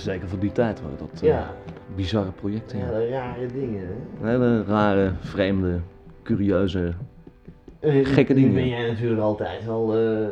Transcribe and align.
Zeker 0.00 0.28
voor 0.28 0.38
die 0.38 0.52
tijd 0.52 0.80
waren 0.82 0.96
dat 0.98 1.20
eh, 1.22 1.28
ja, 1.28 1.50
bizarre 1.96 2.30
projecten. 2.30 2.78
ja, 2.78 2.84
Ja. 2.84 2.98
de 2.98 3.08
rare 3.08 3.46
dingen. 3.46 3.86
Hè? 4.20 4.28
Hele 4.28 4.64
rare, 4.64 5.12
vreemde, 5.20 5.80
curieuze. 6.22 6.92
Eh, 7.80 8.06
Gekke 8.06 8.32
nu 8.32 8.40
dingen. 8.40 8.54
ben 8.54 8.68
jij 8.68 8.88
natuurlijk 8.88 9.20
altijd 9.20 9.68
al. 9.68 9.96
eh, 9.96 10.26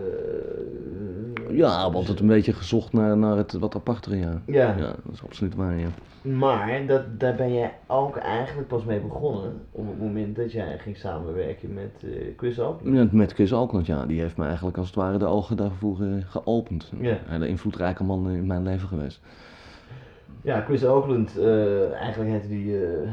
Ja, 1.51 1.91
want 1.93 2.09
het 2.09 2.21
een 2.21 2.27
beetje 2.27 2.53
gezocht 2.53 2.93
naar, 2.93 3.17
naar 3.17 3.37
het 3.37 3.53
wat 3.53 3.75
apartere, 3.75 4.17
ja. 4.17 4.43
Ja. 4.47 4.75
Ja, 4.79 4.95
dat 5.05 5.13
is 5.13 5.23
absoluut 5.25 5.55
waar, 5.55 5.77
ja. 5.79 5.89
Maar 6.23 6.87
dat, 6.87 7.03
daar 7.21 7.35
ben 7.35 7.55
jij 7.55 7.73
ook 7.87 8.17
eigenlijk 8.17 8.69
pas 8.69 8.85
mee 8.85 9.01
begonnen 9.01 9.61
op 9.71 9.87
het 9.89 9.99
moment 9.99 10.37
dat 10.37 10.53
jij 10.53 10.79
ging 10.79 10.97
samenwerken 10.97 11.75
met 11.75 11.91
eh 12.05 12.11
Chris 12.37 12.61
Open. 12.61 12.93
Met, 12.93 13.13
met 13.13 13.33
Chris 13.33 13.53
Oakland, 13.53 13.87
ja, 13.87 14.07
die 14.07 14.21
heeft 14.21 14.37
me 14.37 14.45
eigenlijk 14.45 14.77
als 14.77 14.87
het 14.87 14.97
ware 14.97 15.19
de 15.19 15.27
ogen 15.27 15.57
daarvoor 15.57 15.97
geopend. 16.27 16.93
Ja. 17.01 17.11
Een 17.11 17.19
hele 17.27 17.49
invloedrijke 17.49 18.05
man 18.05 18.31
in 18.31 18.47
mijn 18.47 18.63
leven 18.63 18.89
geweest. 18.89 19.21
Ja, 20.43 20.61
Chris 20.61 20.85
Oakland, 20.85 21.39
eh, 21.39 21.93
eigenlijk 21.93 22.31
heette 22.31 22.49
die 22.49 22.87
eh, 22.87 23.13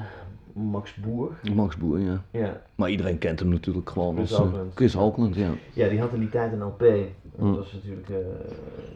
Max 0.54 0.96
Boer. 0.96 1.32
Max 1.54 1.78
Boer, 1.78 2.00
ja. 2.00 2.22
Ja. 2.32 2.62
Maar 2.76 2.90
iedereen 2.90 3.18
kent 3.18 3.40
hem 3.40 3.50
natuurlijk 3.50 3.90
gewoon 3.90 4.16
Chris 4.16 4.34
als 4.34 4.40
eh, 4.40 4.46
Oakland. 4.46 4.72
Chris 4.76 4.96
Oakland, 4.96 5.36
ja. 5.36 5.50
ja, 5.74 5.90
die 5.90 6.00
had 6.00 6.14
in 6.14 6.20
die 6.20 6.30
tijd 6.30 6.52
een 6.52 6.64
LP. 6.64 6.80
Dat 6.80 7.48
Hm. 7.48 7.52
was 7.54 7.74
natuurlijk 7.74 8.08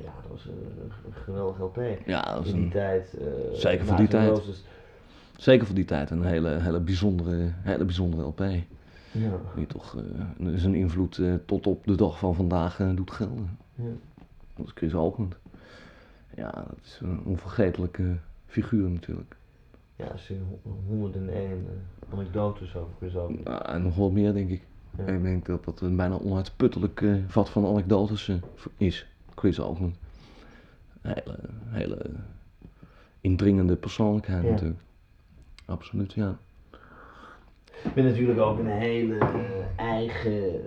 ja, 0.04 0.12
dat 0.22 0.32
was 0.32 0.46
een, 0.46 0.92
geweldig 1.24 1.60
LP. 1.60 1.82
Ja, 2.06 2.22
dat 2.34 2.46
is 2.46 2.52
in 2.52 2.56
die 2.56 2.66
een, 2.66 2.72
tijd. 2.72 3.18
Zeker 3.54 3.86
voor 3.86 3.98
die 3.98 4.08
tijd. 4.08 4.30
Roses. 4.30 4.64
zeker 5.38 5.66
voor 5.66 5.76
die 5.76 5.86
tijd 5.86 6.10
een 6.10 6.24
hele, 6.24 6.50
hele, 6.50 6.80
bijzondere, 6.80 7.52
hele 7.54 7.86
bijzondere 7.86 8.24
LP. 8.24 8.40
Ja. 9.12 9.32
Die 9.56 9.66
toch 9.66 9.96
zijn 10.56 10.76
invloed 10.76 11.22
tot 11.46 11.68
op 11.68 11.86
de 11.86 11.96
dag 11.96 12.20
van 12.20 12.36
vandaag 12.36 12.82
doet 12.96 13.12
gelden. 13.12 13.58
Ja. 13.76 13.84
Dat 14.56 14.66
is 14.66 14.72
Chris 14.76 14.94
Oakland. 14.94 15.36
Ja, 16.40 16.52
dat 16.52 16.80
is 16.84 17.00
een 17.02 17.22
onvergetelijke 17.26 18.18
figuur 18.46 18.90
natuurlijk. 18.90 19.36
ja, 19.96 20.12
er 20.12 20.20
zijn 20.20 20.40
ho- 20.64 20.80
101 20.88 21.68
eh, 22.10 22.14
anekdotes 22.14 22.76
over 22.76 22.94
Chris. 22.98 23.14
Ja, 23.44 23.66
en 23.66 23.82
nog 23.84 23.96
wel 23.96 24.12
meer, 24.12 24.34
denk 24.34 24.50
ik. 24.50 24.62
Ja. 24.98 25.06
Ik 25.06 25.22
denk 25.22 25.46
dat 25.46 25.64
dat 25.66 25.82
een 25.82 25.96
bijna 25.96 26.16
onuitputtelijk 26.18 27.02
eh, 27.02 27.14
vat 27.28 27.50
van 27.50 27.66
anekdotes 27.66 28.28
eh, 28.30 28.36
is. 28.78 29.08
Chris 29.36 29.60
Oakland. 29.60 29.96
Een 31.02 31.12
hele, 31.14 31.40
hele 31.70 32.06
indringende 33.22 33.76
persoonlijkheid 33.76 34.44
Ja. 34.44 34.50
natuurlijk. 34.50 34.80
Absoluut, 35.66 36.14
ja. 36.14 36.38
Ik 37.84 37.94
ben 37.94 38.04
natuurlijk 38.06 38.40
ook 38.40 38.60
een 38.60 38.66
hele 38.68 39.18
eigen 39.76 40.62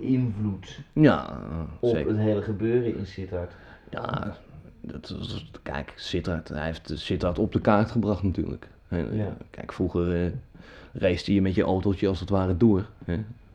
invloed 0.00 0.80
Ja, 0.92 1.38
op 1.80 1.88
zeker. 1.90 2.10
het 2.10 2.20
hele 2.20 2.42
gebeuren 2.42 2.96
in 2.96 3.06
Sittard. 3.06 3.52
Ja, 3.90 4.36
dat, 4.80 5.14
kijk, 5.62 5.92
Sittard, 5.96 6.48
hij 6.48 6.64
heeft 6.64 6.92
Sittard 6.94 7.38
op 7.38 7.52
de 7.52 7.60
kaart 7.60 7.90
gebracht 7.90 8.22
natuurlijk. 8.22 8.68
Ja. 8.88 9.36
Kijk, 9.50 9.72
vroeger 9.72 10.24
eh 10.24 10.32
race 10.92 11.34
je 11.34 11.42
met 11.42 11.54
je 11.54 11.62
autootje 11.62 12.08
als 12.08 12.20
het 12.20 12.28
ware 12.28 12.56
door. 12.56 12.86
Hè. 13.04 13.14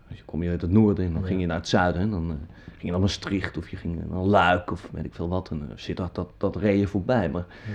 Als 0.09 0.17
je 0.17 0.23
kom 0.25 0.43
je 0.43 0.49
uit 0.49 0.61
het 0.61 0.71
noorden 0.71 1.05
en 1.05 1.11
dan 1.13 1.21
Ja. 1.21 1.27
ging 1.27 1.39
je 1.41 1.45
naar 1.45 1.57
het 1.57 1.67
zuiden. 1.67 2.01
En 2.01 2.09
dan 2.09 2.29
eh, 2.29 2.35
ging 2.71 2.81
je 2.81 2.91
naar 2.91 2.99
Maastricht 2.99 3.57
of 3.57 3.69
je 3.69 3.75
ging 3.77 4.09
naar 4.09 4.19
Luik 4.19 4.71
of 4.71 4.89
weet 4.91 5.05
ik 5.05 5.13
veel 5.13 5.29
wat. 5.29 5.49
En 5.49 5.57
uh, 5.61 5.71
Sittard, 5.75 6.15
dat, 6.15 6.29
dat 6.37 6.55
reed 6.55 6.79
je 6.79 6.87
voorbij. 6.87 7.29
Maar 7.29 7.45
Ja. 7.67 7.73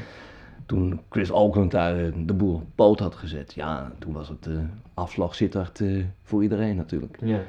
toen 0.66 1.00
Chris 1.08 1.30
Oakland 1.30 1.70
daar 1.70 2.24
de 2.26 2.32
boel 2.34 2.54
op 2.54 2.64
poot 2.74 2.98
had 2.98 3.14
gezet, 3.14 3.52
ja, 3.54 3.92
toen 3.98 4.12
was 4.12 4.28
het 4.28 4.48
afslag 4.94 5.34
Sittard 5.34 5.82
voor 6.22 6.42
iedereen 6.42 6.76
natuurlijk. 6.76 7.18
Ja. 7.22 7.40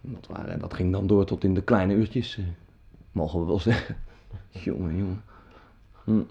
Dat, 0.00 0.26
waren, 0.26 0.58
dat 0.58 0.74
ging 0.74 0.92
dan 0.92 1.06
door 1.06 1.24
tot 1.24 1.44
in 1.44 1.54
de 1.54 1.62
kleine 1.62 1.94
uurtjes, 1.94 2.38
mogen 3.12 3.40
we 3.40 3.46
wel 3.46 3.60
zeggen. 3.60 3.96
jongen, 4.50 4.96
jongen. 4.96 5.22
Hm. 6.04 6.22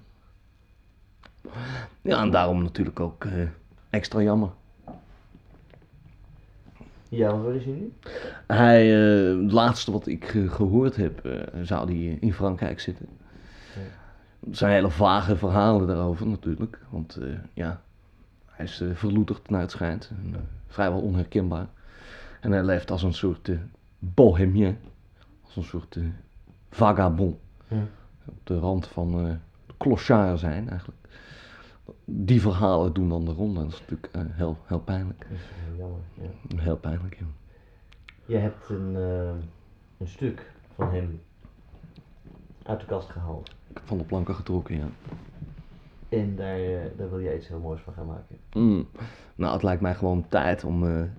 Ja, 2.02 2.22
en 2.22 2.32
daarom 2.32 2.64
natuurlijk 2.64 3.00
ook 3.00 3.26
eh, 3.26 3.48
extra 3.90 4.22
jammer. 4.22 4.50
Ja, 7.09 7.38
wat 7.38 7.54
is 7.54 7.64
hij 7.64 7.74
nu? 7.74 7.94
Hij, 8.48 8.81
eh, 8.94 9.42
het 9.42 9.52
laatste 9.52 9.92
wat 9.92 10.08
ik 10.08 10.24
eh, 10.24 10.52
gehoord 10.52 10.96
heb, 10.96 11.30
zou 11.62 11.86
hij 11.86 12.18
in 12.20 12.34
Frankrijk 12.34 12.80
zitten. 12.80 13.08
Ja. 13.76 13.81
Er 14.50 14.56
zijn 14.56 14.72
hele 14.72 14.90
vage 14.90 15.36
verhalen 15.36 15.88
daarover 15.88 16.28
natuurlijk. 16.28 16.80
Want 16.90 17.20
ja, 17.54 17.81
hij 18.46 18.66
is 18.66 18.84
verloederd 18.94 19.50
naar 19.50 19.62
het 19.62 19.72
schijnt. 19.72 20.12
En, 20.24 20.50
vrijwel 20.68 21.02
onherkenbaar. 21.02 21.68
En 22.40 22.52
hij 22.52 22.64
leeft 22.64 22.92
als 22.92 23.04
een 23.04 23.14
soort 23.14 23.52
bohemien. 24.00 24.78
Als 25.46 25.56
een 25.56 25.64
soort 25.64 25.98
vagabond. 26.70 27.38
Ja. 27.68 27.88
Op 28.26 28.40
de 28.44 28.60
rand 28.60 28.88
van 28.88 29.40
clochard 29.81 30.40
zijn 30.40 30.69
eigenlijk. 30.69 31.00
Die 32.06 32.42
verhalen 32.42 32.94
doen 32.94 33.09
dan 33.09 33.25
de 33.25 33.31
ronde. 33.31 33.59
Dat 33.62 33.72
is 33.72 33.80
natuurlijk 33.80 34.14
eh, 34.14 34.22
heel, 34.28 34.58
heel 34.66 34.80
pijnlijk. 34.80 35.19
Dat 35.30 35.38
is 35.38 35.78
wel 35.78 35.78
jammer. 35.78 36.00
Ja. 36.47 36.62
Heel 36.62 36.78
pijnlijk, 36.78 37.18
ja. 37.19 37.25
Je 38.25 38.38
hebt 38.38 38.69
een, 38.69 38.96
eh, 38.96 39.44
een 39.97 40.08
stuk 40.08 40.52
van 40.75 40.94
hem 40.94 41.22
uit 42.64 42.80
de 42.80 42.86
kast 42.86 43.09
gehaald. 43.09 43.50
Ik 43.50 43.78
heb 43.78 43.88
van 43.88 43.97
de 43.97 44.03
planken 44.03 44.36
getrokken, 44.36 44.75
ja. 44.75 44.88
En 46.09 46.36
daar, 46.36 46.59
eh, 46.59 46.98
daar 46.98 47.09
wil 47.09 47.22
jij 47.22 47.38
iets 47.38 47.48
heel 47.48 47.59
moois 47.59 47.81
van 47.81 47.94
gaan 47.94 48.06
maken. 48.06 48.38
Mm. 48.53 48.88
Nou, 49.36 49.53
het 49.53 49.63
lijkt 49.63 49.81
mij 49.81 49.96
gewoon 49.96 50.28
tijd 50.28 50.63
om, 50.63 51.09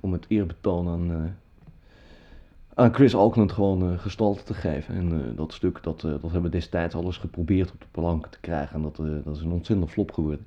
om 0.00 0.12
het 0.12 0.24
eerbetoon 0.28 0.88
aan, 0.88 1.36
aan 2.78 2.94
Chris 2.94 3.14
Oakland 3.14 3.52
gewoon 3.52 3.92
eh, 3.92 3.98
gestalte 3.98 4.42
te 4.42 4.54
geven. 4.54 4.94
En 4.94 5.12
eh, 5.12 5.36
dat 5.36 5.52
stuk, 5.52 5.82
dat, 5.82 6.04
eh, 6.04 6.10
dat 6.10 6.22
hebben 6.22 6.42
we 6.42 6.48
destijds 6.48 6.94
alles 6.94 7.16
geprobeerd 7.16 7.72
op 7.72 7.80
de 7.80 7.86
planken 7.90 8.30
te 8.30 8.40
krijgen. 8.40 8.76
En 8.76 8.82
dat, 8.82 8.96
dat 9.24 9.36
is 9.36 9.42
een 9.42 9.52
ontzettende 9.52 9.92
flop 9.92 10.12
geworden. 10.12 10.46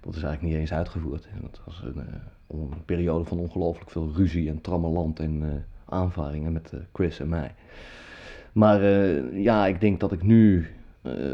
Dat 0.00 0.14
is 0.14 0.22
eigenlijk 0.22 0.52
niet 0.52 0.60
eens 0.60 0.72
uitgevoerd. 0.72 1.26
En 1.34 1.38
dat 1.40 1.60
was 1.64 1.82
een, 1.84 2.04
een 2.46 2.84
periode 2.84 3.24
van 3.24 3.38
ongelooflijk 3.38 3.90
veel 3.90 4.10
ruzie 4.14 4.48
en 4.48 4.60
trammeland 4.60 5.20
en 5.20 5.64
aanvaringen 5.84 6.52
met 6.52 6.72
Chris 6.92 7.20
en 7.20 7.28
mij. 7.28 7.54
Maar 8.52 8.82
ja, 9.34 9.66
ik 9.66 9.80
denk 9.80 10.00
dat 10.00 10.12
ik 10.12 10.22
nu 10.22 10.66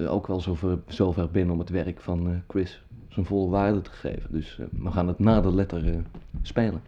ook 0.09 0.27
wel 0.27 0.41
zover, 0.41 0.79
zover 0.87 1.31
ben 1.31 1.51
om 1.51 1.59
het 1.59 1.69
werk 1.69 2.01
van 2.01 2.43
Chris 2.49 2.83
zijn 3.09 3.27
volle 3.27 3.49
waarde 3.49 3.81
te 3.81 3.91
geven. 3.91 4.33
Dus 4.33 4.61
we 4.71 4.91
gaan 4.91 5.09
het 5.09 5.19
na 5.19 5.41
de 5.41 5.55
letter 5.55 6.03
spelen. 6.43 6.83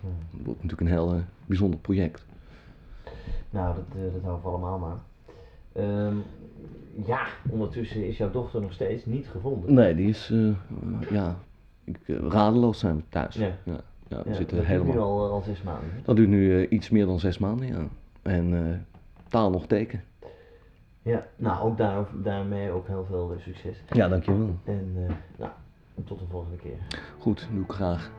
Hmm. 0.00 0.10
Dat 0.30 0.46
wordt 0.46 0.62
natuurlijk 0.62 0.90
een 0.90 0.96
heel 0.96 1.22
bijzonder 1.46 1.80
project. 1.80 2.27
Nou, 3.50 3.74
dat, 3.74 3.84
eh, 3.96 4.12
dat 4.12 4.22
houden 4.22 4.42
we 4.42 4.48
allemaal 4.48 4.78
maar. 4.78 4.96
Ehm, 5.84 6.14
ja, 7.06 7.26
ondertussen 7.50 8.06
is 8.08 8.16
jouw 8.16 8.30
dochter 8.30 8.60
nog 8.60 8.72
steeds 8.72 9.06
niet 9.06 9.28
gevonden. 9.28 9.74
Nee, 9.74 9.94
die 9.94 10.08
is, 10.08 10.30
eh, 10.32 11.10
ja, 11.10 11.36
ik, 11.84 11.98
eh, 12.06 12.16
radeloos 12.28 12.78
zijn 12.78 12.96
we 12.96 13.02
thuis. 13.08 13.34
Ja. 13.34 13.46
ja, 13.64 13.80
ja, 14.08 14.22
we 14.22 14.28
Ja, 14.30 14.34
zitten 14.34 14.56
dat 14.56 14.66
duurt 14.66 14.66
helemaal... 14.66 14.92
nu 14.94 15.00
al, 15.00 15.30
al 15.30 15.42
zes 15.42 15.62
maanden. 15.62 15.90
hè? 15.90 16.00
Dat 16.04 16.16
duurt 16.16 16.28
nu 16.28 16.66
iets 16.68 16.90
meer 16.90 17.06
dan 17.06 17.20
zes 17.20 17.38
maanden, 17.38 17.66
ja. 17.66 17.86
En 18.22 18.86
taal 19.28 19.50
nog 19.50 19.66
teken. 19.66 20.02
Ja, 21.02 21.26
nou 21.36 21.62
ook 21.70 21.76
daar, 21.78 22.06
daarmee 22.22 22.70
ook 22.70 22.86
heel 22.86 23.04
veel 23.08 23.34
succes. 23.38 23.82
Ja, 23.90 24.08
dankjewel. 24.08 24.56
En 24.64 24.92
nou, 25.36 25.50
tot 26.04 26.18
de 26.18 26.24
volgende 26.30 26.56
keer. 26.56 26.78
Goed, 27.18 27.48
doe 27.52 27.62
ik 27.62 27.70
graag. 27.72 28.10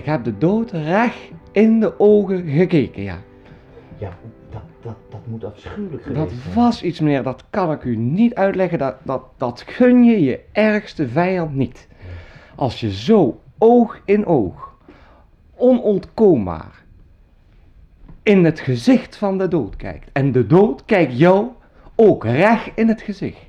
Ik 0.00 0.06
heb 0.06 0.24
de 0.24 0.38
dood 0.38 0.70
recht 0.70 1.30
in 1.52 1.80
de 1.80 2.00
ogen 2.00 2.48
gekeken, 2.48 3.02
ja. 3.02 3.18
Ja, 3.98 4.18
dat, 4.50 4.62
dat, 4.82 4.94
dat 5.10 5.20
moet 5.26 5.44
afschuwelijk 5.44 6.02
geweest 6.02 6.20
Dat 6.20 6.30
zijn. 6.42 6.54
was 6.54 6.82
iets, 6.82 7.00
meneer, 7.00 7.22
dat 7.22 7.44
kan 7.50 7.72
ik 7.72 7.84
u 7.84 7.96
niet 7.96 8.34
uitleggen. 8.34 8.78
Dat, 8.78 8.96
dat, 9.02 9.22
dat 9.36 9.64
gun 9.66 10.04
je 10.04 10.22
je 10.22 10.40
ergste 10.52 11.08
vijand 11.08 11.54
niet. 11.54 11.88
Als 12.56 12.80
je 12.80 12.92
zo 12.92 13.40
oog 13.58 14.00
in 14.04 14.26
oog, 14.26 14.76
onontkoombaar, 15.56 16.84
in 18.22 18.44
het 18.44 18.60
gezicht 18.60 19.16
van 19.16 19.38
de 19.38 19.48
dood 19.48 19.76
kijkt. 19.76 20.08
En 20.12 20.32
de 20.32 20.46
dood 20.46 20.84
kijkt 20.84 21.18
jou 21.18 21.46
ook 21.94 22.24
recht 22.24 22.70
in 22.74 22.88
het 22.88 23.02
gezicht. 23.02 23.46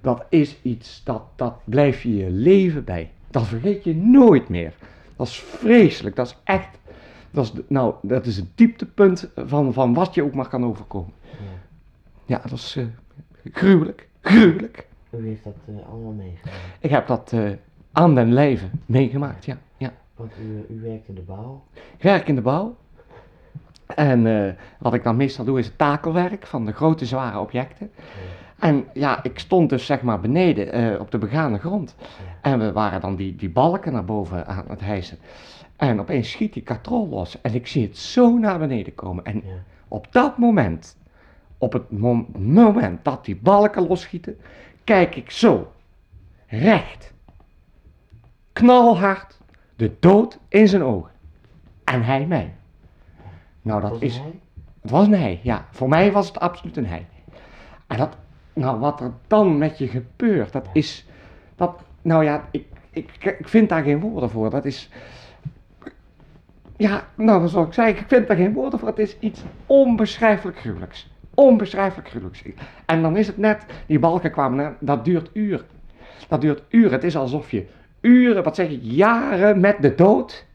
Dat 0.00 0.24
is 0.28 0.56
iets, 0.62 1.02
dat, 1.04 1.22
dat 1.36 1.54
blijf 1.64 2.02
je 2.02 2.16
je 2.16 2.30
leven 2.30 2.84
bij. 2.84 3.10
Dat 3.30 3.46
vergeet 3.46 3.84
je 3.84 3.96
nooit 3.96 4.48
meer. 4.48 4.74
Dat 5.22 5.30
is 5.30 5.40
vreselijk, 5.40 6.16
dat 6.16 6.26
is 6.26 6.36
echt, 6.44 6.78
dat 7.30 7.44
is, 7.44 7.52
nou, 7.68 7.94
dat 8.02 8.26
is 8.26 8.36
het 8.36 8.46
dieptepunt 8.54 9.30
van, 9.36 9.72
van 9.72 9.94
wat 9.94 10.14
je 10.14 10.22
ook 10.22 10.34
maar 10.34 10.48
kan 10.48 10.64
overkomen. 10.64 11.12
Ja. 11.22 11.36
Ja, 12.24 12.40
dat 12.42 12.58
is 12.58 12.76
eh, 12.76 12.84
gruwelijk, 13.52 14.08
gruwelijk. 14.20 14.86
U 15.10 15.26
heeft 15.26 15.44
dat 15.44 15.54
eh, 15.66 15.88
allemaal 15.90 16.12
meegemaakt. 16.12 16.56
Ik 16.80 16.90
heb 16.90 17.06
dat 17.06 17.32
eh, 17.32 17.50
aan 17.92 18.14
den 18.14 18.32
lijve 18.32 18.66
meegemaakt, 18.86 19.44
ja. 19.44 19.58
ja. 19.76 19.92
Want 20.16 20.32
u, 20.40 20.74
u 20.74 20.80
werkt 20.80 21.08
in 21.08 21.14
de 21.14 21.20
bouw. 21.20 21.64
Ik 21.74 22.02
werk 22.02 22.28
in 22.28 22.34
de 22.34 22.40
bouw. 22.40 22.76
En 23.86 24.56
wat 24.78 24.94
ik 24.94 25.02
dan 25.02 25.16
meestal 25.16 25.44
doe 25.44 25.58
is 25.58 25.66
het 25.66 25.78
takelwerk 25.78 26.46
van 26.46 26.66
de 26.66 26.72
grote 26.72 27.06
zware 27.06 27.38
objecten. 27.38 27.90
En 28.62 28.86
ja, 28.94 29.22
ik 29.22 29.38
stond 29.38 29.68
dus 29.68 29.86
zeg 29.86 30.02
maar 30.02 30.20
beneden 30.20 30.72
eh, 30.72 31.00
op 31.00 31.10
de 31.10 31.18
begane 31.18 31.58
grond. 31.58 31.96
En 32.42 32.58
we 32.58 32.72
waren 32.72 33.00
dan 33.00 33.16
die, 33.16 33.36
die 33.36 33.50
balken 33.50 33.92
naar 33.92 34.04
boven 34.04 34.46
aan 34.46 34.64
het 34.68 34.80
hijsen. 34.80 35.18
En 35.76 36.00
opeens 36.00 36.30
schiet 36.30 36.52
die 36.52 36.62
katrol 36.62 37.08
los. 37.08 37.40
En 37.40 37.54
ik 37.54 37.66
zie 37.66 37.82
het 37.86 37.98
zo 37.98 38.38
naar 38.38 38.58
beneden 38.58 38.94
komen. 38.94 39.24
En 39.24 39.34
Ja. 39.44 39.52
op 39.88 40.06
dat 40.10 40.38
moment, 40.38 40.96
op 41.58 41.72
het 41.72 41.90
mom- 41.90 42.26
moment 42.38 43.04
dat 43.04 43.24
die 43.24 43.36
balken 43.36 43.86
losschieten, 43.86 44.38
kijk 44.84 45.16
ik 45.16 45.30
zo, 45.30 45.72
recht, 46.46 47.12
knalhard, 48.52 49.38
de 49.76 49.92
dood 50.00 50.38
in 50.48 50.68
zijn 50.68 50.82
ogen. 50.82 51.10
En 51.84 52.02
hij 52.02 52.26
mij. 52.26 52.54
Nou, 53.62 53.80
dat 53.80 53.90
Was 53.90 54.00
is, 54.00 54.16
hij? 54.18 54.32
het 54.82 54.90
was 54.90 55.06
een 55.06 55.14
hij, 55.14 55.40
ja. 55.42 55.66
Voor 55.70 55.88
mij 55.88 56.12
was 56.12 56.26
het 56.28 56.40
absoluut 56.40 56.76
een 56.76 56.86
hij. 56.86 57.06
En 57.86 57.96
dat, 57.98 58.16
nou, 58.52 58.78
wat 58.78 59.00
er 59.00 59.12
dan 59.26 59.58
met 59.58 59.78
je 59.78 59.88
gebeurt, 59.88 60.52
dat 60.52 60.68
is, 60.72 61.06
dat, 61.56 61.82
nou 62.02 62.24
ja, 62.24 62.48
ik, 62.50 62.66
ik, 62.90 63.08
ik 63.38 63.48
vind 63.48 63.68
daar 63.68 63.82
geen 63.82 64.00
woorden 64.00 64.30
voor. 64.30 64.50
Dat 64.50 64.64
is, 64.64 64.90
ja, 66.76 67.08
nou, 67.14 67.48
zoals 67.48 67.66
ik 67.66 67.72
zei, 67.72 67.88
ik 67.88 68.04
vind 68.06 68.26
daar 68.28 68.36
geen 68.36 68.52
woorden 68.52 68.78
voor. 68.78 68.88
Het 68.88 68.98
is 68.98 69.16
iets 69.18 69.42
onbeschrijfelijk 69.66 70.58
gruwelijks. 70.58 71.10
Onbeschrijfelijk 71.34 72.08
gruwelijks. 72.08 72.42
En 72.86 73.02
dan 73.02 73.16
is 73.16 73.26
het 73.26 73.38
net, 73.38 73.64
die 73.86 73.98
balken 73.98 74.30
kwamen, 74.30 74.76
dat 74.80 75.04
duurt 75.04 75.30
uren. 75.32 75.66
Dat 76.28 76.40
duurt 76.40 76.62
uren. 76.68 76.92
Het 76.92 77.04
is 77.04 77.16
alsof 77.16 77.50
je 77.50 77.66
uren, 78.00 78.42
wat 78.42 78.54
zeg 78.54 78.70
ik, 78.70 78.80
jaren 78.82 79.60
met 79.60 79.76
de 79.82 79.94
dood, 79.94 80.46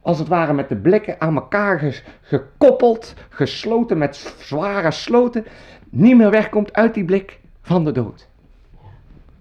als 0.00 0.18
het 0.18 0.28
ware 0.28 0.52
met 0.52 0.68
de 0.68 0.76
blikken 0.76 1.20
aan 1.20 1.34
elkaar 1.34 2.02
gekoppeld, 2.20 3.14
gesloten 3.28 3.98
met 3.98 4.16
zware 4.38 4.90
sloten, 4.90 5.44
niet 5.92 6.16
meer 6.16 6.30
wegkomt 6.30 6.72
uit 6.72 6.94
die 6.94 7.04
blik 7.04 7.40
van 7.60 7.84
de 7.84 7.92
dood. 7.92 8.28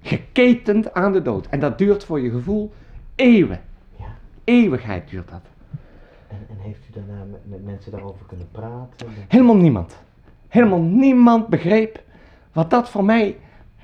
Geketend 0.02 0.94
aan 0.94 1.14
de 1.14 1.22
dood. 1.22 1.48
En 1.48 1.60
dat 1.60 1.78
duurt 1.78 2.04
voor 2.04 2.20
je 2.20 2.30
gevoel 2.30 2.72
eeuwen. 3.16 3.62
Ja. 4.00 4.06
Eeuwigheid 4.44 5.10
duurt 5.10 5.30
dat. 5.30 5.42
En, 6.28 6.38
en 6.50 6.58
heeft 6.58 6.80
u 6.90 6.94
daarna 6.94 7.26
met, 7.44 7.64
mensen 7.66 7.92
daarover 7.92 8.26
kunnen 8.26 8.48
praten? 8.52 9.08
Helemaal 9.28 9.56
niemand. 9.56 9.98
Helemaal 10.48 10.82
niemand 10.82 11.48
begreep 11.48 12.04
wat 12.52 12.70
dat 12.70 12.90
voor 12.90 13.04
mij 13.04 13.38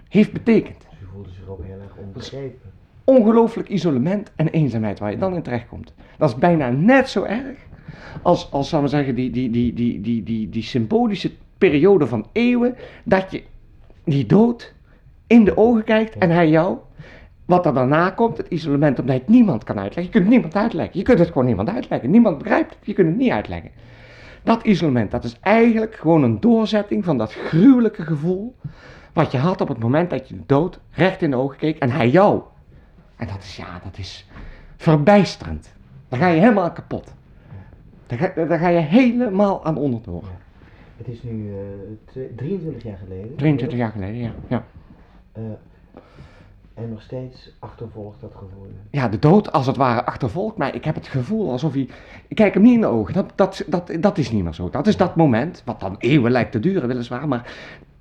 heeft 0.10 0.34
betekend. 0.34 0.86
Dus 0.90 1.00
u 1.02 1.06
voelde 1.14 1.30
zich 1.30 1.48
ook 1.48 1.64
heel 1.64 1.80
erg 1.80 1.96
onbegrepen. 1.96 2.72
Ongelooflijk 3.04 3.70
isolement 3.70 4.32
en 4.36 4.48
eenzaamheid 4.48 5.00
waar 5.00 5.12
je 5.12 5.18
dan 5.18 5.36
in 5.36 5.42
terechtkomt. 5.42 5.94
Dat 6.18 6.30
is 6.30 6.36
bijna 6.36 6.70
net 6.70 7.10
zo 7.10 7.24
erg 7.24 7.58
als, 8.22 8.52
als 8.52 8.72
we 8.72 8.88
zeggen, 8.88 9.16
die, 9.16 9.30
die, 9.30 9.50
die, 9.50 9.74
die, 9.74 10.02
die, 10.02 10.24
die, 10.24 10.50
die 10.50 10.64
symbolische 10.64 11.32
periode 11.58 12.08
van 12.08 12.28
eeuwen. 12.32 12.76
Dat 13.04 13.32
je 13.32 13.44
die 14.04 14.26
dood 14.26 14.74
in 15.28 15.44
de 15.44 15.58
ogen 15.58 15.84
kijkt 15.84 16.18
en 16.18 16.30
hij 16.30 16.50
jou. 16.50 16.78
Wat 17.46 17.66
er 17.66 17.74
daarna 17.74 18.10
komt, 18.10 18.38
het 18.38 18.48
isolement, 18.48 19.00
omdat 19.00 19.16
je 19.16 19.22
het 19.22 19.30
niemand 19.30 19.64
kan 19.64 19.80
uitleggen. 19.80 20.04
Je 20.04 20.10
kunt 20.10 20.24
het 20.24 20.34
niemand 20.34 20.56
uitleggen. 20.56 20.98
Je 21.00 21.04
kunt 21.04 21.20
het 21.20 21.28
gewoon 21.28 21.46
niemand 21.46 21.70
uitleggen. 21.70 22.10
Niemand 22.10 22.38
begrijpt 22.38 22.70
het, 22.70 22.86
je 22.86 22.94
kunt 22.94 23.08
het 23.08 23.18
niet 23.18 23.32
uitleggen. 23.32 23.72
Dat 24.44 24.64
isolement, 24.64 25.12
dat 25.12 25.24
is 25.24 25.38
eigenlijk 25.40 25.96
gewoon 25.96 26.24
een 26.24 26.40
doorzetting 26.40 27.06
van 27.06 27.18
dat 27.18 27.34
gruwelijke 27.34 28.04
gevoel. 28.04 28.56
Wat 29.14 29.32
je 29.32 29.38
had 29.38 29.62
op 29.62 29.68
het 29.68 29.80
moment 29.80 30.10
dat 30.10 30.28
je 30.28 30.36
de 30.36 30.44
dood 30.46 30.80
recht 30.92 31.22
in 31.22 31.30
de 31.30 31.38
ogen 31.38 31.58
keek 31.58 31.78
en 31.78 31.92
hij 31.92 32.10
jou. 32.10 32.42
En 33.16 33.28
dat 33.28 33.38
is, 33.38 33.56
ja, 33.56 33.80
dat 33.84 33.98
is 33.98 34.28
verbijsterend. 34.78 35.74
Dan 36.10 36.20
ga 36.20 36.28
je 36.28 36.40
helemaal 36.40 36.72
kapot. 36.72 37.14
Daar 38.08 38.18
ga, 38.18 38.58
ga 38.58 38.68
je 38.68 38.80
helemaal 38.80 39.66
aan 39.66 39.78
onderdoor. 39.78 40.24
Het 40.98 41.08
is 41.08 41.24
nu 41.24 41.52
eh, 41.54 41.60
twee- 42.06 42.36
23 42.36 42.84
jaar 42.84 42.98
geleden. 42.98 43.36
23 43.36 43.78
jaar 43.78 43.92
geleden, 43.92 44.16
ja. 44.16 44.32
ja. 44.48 44.64
Eh, 45.32 45.44
en 46.74 46.90
nog 46.90 47.02
steeds 47.02 47.56
achtervolgt 47.60 48.22
dat 48.22 48.32
gevoel. 48.34 48.68
Ja, 48.92 49.08
de 49.08 49.20
dood 49.20 49.52
als 49.52 49.68
het 49.68 49.76
ware 49.76 50.06
achtervolgt 50.06 50.58
mij. 50.58 50.72
Ik 50.72 50.84
heb 50.84 50.96
het 50.96 51.08
gevoel 51.08 51.52
alsof 51.52 51.74
hij... 51.74 51.90
Ik 52.28 52.36
kijk 52.36 52.54
hem 52.54 52.64
niet 52.64 52.74
in 52.74 52.82
de 52.82 52.88
ogen. 52.88 53.14
Dat, 53.14 53.32
dat, 53.36 53.64
dat, 53.68 53.92
dat 54.00 54.18
is 54.18 54.32
niet 54.32 54.44
meer 54.44 54.54
zo. 54.54 54.70
Dat 54.70 54.88
is 54.88 54.98
dat 54.98 55.16
moment, 55.16 55.62
wat 55.66 55.80
dan 55.80 55.96
eeuwen 56.00 56.32
lijkt 56.32 56.52
te 56.52 56.60
duren 56.60 56.88
weliswaar, 56.88 57.28
maar 57.28 57.54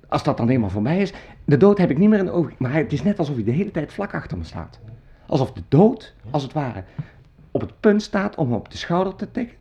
als 0.07 0.23
dat 0.23 0.37
dan 0.37 0.49
eenmaal 0.49 0.69
voorbij 0.69 1.01
is, 1.01 1.13
de 1.45 1.57
dood 1.57 1.77
heb 1.77 1.89
ik 1.89 1.97
niet 1.97 2.09
meer 2.09 2.19
in 2.19 2.25
de 2.25 2.31
ogen. 2.31 2.53
Maar 2.57 2.73
het 2.73 2.93
is 2.93 3.03
net 3.03 3.19
alsof 3.19 3.35
hij 3.35 3.43
de 3.43 3.51
hele 3.51 3.71
tijd 3.71 3.93
vlak 3.93 4.13
achter 4.13 4.37
me 4.37 4.43
staat. 4.43 4.79
Alsof 5.27 5.51
de 5.51 5.63
dood, 5.67 6.13
als 6.29 6.43
het 6.43 6.53
ware, 6.53 6.83
op 7.51 7.61
het 7.61 7.79
punt 7.79 8.01
staat 8.01 8.35
om 8.35 8.47
me 8.47 8.55
op 8.55 8.71
de 8.71 8.77
schouder 8.77 9.15
te 9.15 9.31
tikken. 9.31 9.57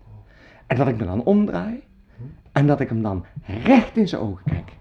En 0.67 0.77
dat 0.77 0.89
ik 0.89 0.97
me 0.97 1.05
dan 1.05 1.25
omdraai. 1.25 1.83
En 2.57 2.67
dat 2.67 2.81
ik 2.81 2.89
hem 2.89 3.03
dan 3.03 3.25
recht 3.65 3.97
in 3.97 4.09
zijn 4.09 4.23
ogen 4.23 4.45
kijk. 4.45 4.73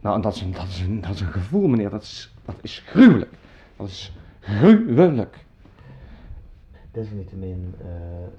Nou, 0.00 0.16
en 0.16 0.20
dat 0.20 0.34
is 0.34 0.40
een, 0.40 0.52
dat 0.52 0.66
is 0.66 0.80
een, 0.80 1.00
dat 1.00 1.10
is 1.10 1.20
een 1.20 1.32
gevoel, 1.32 1.68
meneer. 1.68 1.90
Dat 1.90 2.02
is, 2.02 2.34
dat 2.44 2.54
is 2.60 2.82
gruwelijk. 2.86 3.32
Dat 3.76 3.88
is 3.88 4.12
gruwelijk. 4.40 5.44
Desalniettemin 6.90 7.74
eh, 7.80 7.86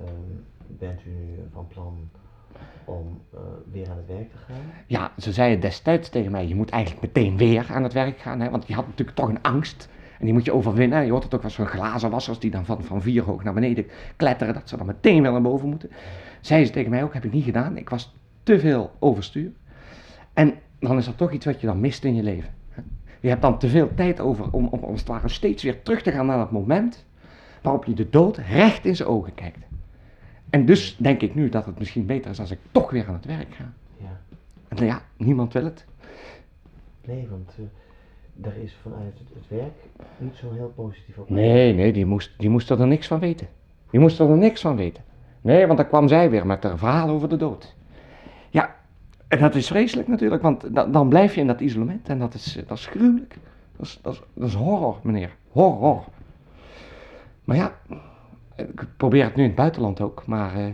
ehm, 0.08 0.22
bent 0.68 1.06
u 1.06 1.10
nu 1.10 1.40
van 1.54 1.68
plan 1.68 2.10
om 2.86 3.22
eh, 3.34 3.40
weer 3.72 3.90
aan 3.90 3.98
het 3.98 4.08
werk 4.08 4.30
te 4.30 4.38
gaan. 4.38 4.62
Ja, 4.88 5.12
ze 5.18 5.34
zeiden 5.34 5.60
destijds 5.60 6.10
tegen 6.10 6.32
mij, 6.32 6.48
je 6.48 6.56
moet 6.56 6.70
eigenlijk 6.70 7.02
meteen 7.02 7.38
weer 7.38 7.68
aan 7.72 7.84
het 7.84 7.94
werk 7.94 8.20
gaan. 8.20 8.40
Hè, 8.40 8.50
want 8.50 8.68
je 8.68 8.74
had 8.74 8.88
natuurlijk 8.88 9.18
toch 9.18 9.30
een 9.30 9.42
angst. 9.42 9.90
En 10.20 10.26
die 10.26 10.34
moet 10.34 10.46
je 10.46 10.54
overwinnen. 10.54 11.06
Je 11.06 11.12
hoort 11.12 11.24
het 11.24 11.36
ook 11.36 11.42
wel 11.42 11.52
zo'n 11.52 11.66
glazen 11.66 12.10
wassers 12.10 12.40
die 12.40 12.52
dan 12.52 12.66
van, 12.66 12.84
van 12.84 13.02
vier 13.02 13.24
hoog 13.24 13.44
naar 13.44 13.54
beneden 13.54 13.88
kletteren. 14.16 14.54
Dat 14.54 14.70
ze 14.70 14.78
dan 14.78 14.86
meteen 14.86 15.22
weer 15.22 15.32
naar 15.32 15.42
boven 15.42 15.70
moeten. 15.70 15.90
Zeiden 16.42 16.68
ze 16.68 16.74
tegen 16.74 16.90
mij 16.90 17.04
ook, 17.04 17.14
heb 17.14 17.26
ik 17.26 17.32
niet 17.32 17.44
gedaan. 17.44 17.78
Ik 17.78 17.90
was 17.90 18.14
te 18.44 18.60
veel 18.60 18.92
overstuur. 19.00 19.52
En 20.34 20.54
dan 20.80 20.98
is 20.98 21.08
er 21.08 21.16
toch 21.16 21.32
iets 21.32 21.46
wat 21.46 21.62
je 21.62 21.68
dan 21.68 21.80
mist 21.80 22.04
in 22.04 22.16
je 22.16 22.24
leven. 22.24 22.50
Je 23.20 23.30
hebt 23.30 23.42
dan 23.42 23.60
te 23.60 23.70
veel 23.70 23.94
tijd 23.96 24.20
over 24.20 24.52
om, 24.52 24.68
om 24.68 24.84
als 24.84 25.00
het 25.00 25.10
ware 25.10 25.30
steeds 25.30 25.64
weer 25.64 25.82
terug 25.82 26.02
te 26.02 26.12
gaan 26.12 26.26
naar 26.26 26.38
dat 26.38 26.52
moment 26.52 27.06
waarop 27.62 27.86
je 27.86 27.94
de 27.94 28.10
dood 28.10 28.38
recht 28.38 28.86
in 28.86 28.96
zijn 28.96 29.10
ogen 29.10 29.34
kijkt. 29.34 29.60
En 30.50 30.66
dus 30.66 30.96
denk 30.98 31.22
ik 31.22 31.36
nu 31.36 31.50
dat 31.50 31.66
het 31.66 31.80
misschien 31.80 32.06
beter 32.06 32.32
is 32.32 32.40
als 32.40 32.52
ik 32.52 32.60
toch 32.72 32.90
weer 32.92 33.08
aan 33.08 33.14
het 33.14 33.26
werk 33.26 33.54
ga. 33.54 33.74
Ja. 33.98 34.20
En 34.68 34.86
ja, 34.86 35.02
niemand 35.18 35.54
wil 35.54 35.64
het. 35.64 35.86
Nee, 37.06 37.28
want 37.30 37.52
eh 37.58 37.64
daar 38.42 38.58
is 38.58 38.76
vanuit 38.82 39.20
het, 39.20 39.28
het 39.34 39.60
werk 39.60 39.74
niet 40.18 40.36
zo 40.36 40.54
heel 40.54 40.72
positief 40.76 41.18
op. 41.18 41.30
Nee, 41.30 41.74
nee, 41.74 41.94
die 41.94 42.06
moest, 42.06 42.34
die 42.38 42.50
moest 42.50 42.70
er 42.70 42.88
niks 42.88 43.08
van 43.08 43.20
weten. 43.20 43.48
Die 43.90 44.00
moest 44.00 44.20
er 44.20 44.38
niks 44.38 44.62
van 44.62 44.76
weten. 44.76 45.04
Nee, 45.42 45.66
want 45.66 45.78
dan 45.78 45.88
kwam 45.88 46.08
zij 46.08 46.30
weer 46.30 46.46
met 46.46 46.64
haar 46.64 46.78
verhaal 46.78 47.10
over 47.10 47.30
de 47.30 47.38
dood. 47.38 47.76
En 49.30 49.40
dat 49.40 49.56
is 49.56 49.68
vreselijk 49.68 50.08
natuurlijk, 50.08 50.42
want 50.42 50.76
da- 50.76 50.86
dan 50.86 51.10
blijf 51.10 51.36
je 51.36 51.42
in 51.42 51.48
dat 51.48 51.60
isolement 51.62 52.10
en 52.10 52.20
dat 52.20 52.34
is, 52.34 52.58
dat 52.68 52.78
is 52.78 52.86
gruwelijk. 52.86 53.38
Dat 53.78 53.86
is, 53.86 54.00
dat, 54.02 54.14
is, 54.14 54.22
dat 54.34 54.48
is 54.48 54.54
horror, 54.54 55.00
meneer. 55.04 55.36
Horror. 55.52 56.04
Maar 57.44 57.56
ja, 57.58 57.74
ik 58.56 58.86
probeer 58.98 59.24
het 59.24 59.36
nu 59.36 59.42
in 59.42 59.48
het 59.48 59.58
buitenland 59.58 60.02
ook, 60.02 60.26
maar 60.26 60.56
eh, 60.56 60.66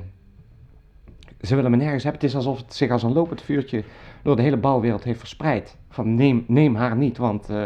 ze 1.42 1.56
willen 1.56 1.72
me 1.72 1.78
nergens 1.78 2.04
hebben. 2.04 2.22
Het 2.22 2.30
is 2.30 2.36
alsof 2.36 2.58
het 2.58 2.74
zich 2.74 2.92
als 2.92 3.04
een 3.04 3.14
lopend 3.14 3.42
vuurtje 3.42 3.84
door 4.24 4.36
de 4.36 4.42
hele 4.42 4.58
bouwwereld 4.58 5.04
heeft 5.04 5.20
verspreid. 5.20 5.78
Van 5.90 6.16
neem, 6.16 6.44
neem 6.48 6.76
haar 6.76 6.96
niet, 6.96 7.18
want 7.18 7.50
eh, 7.50 7.66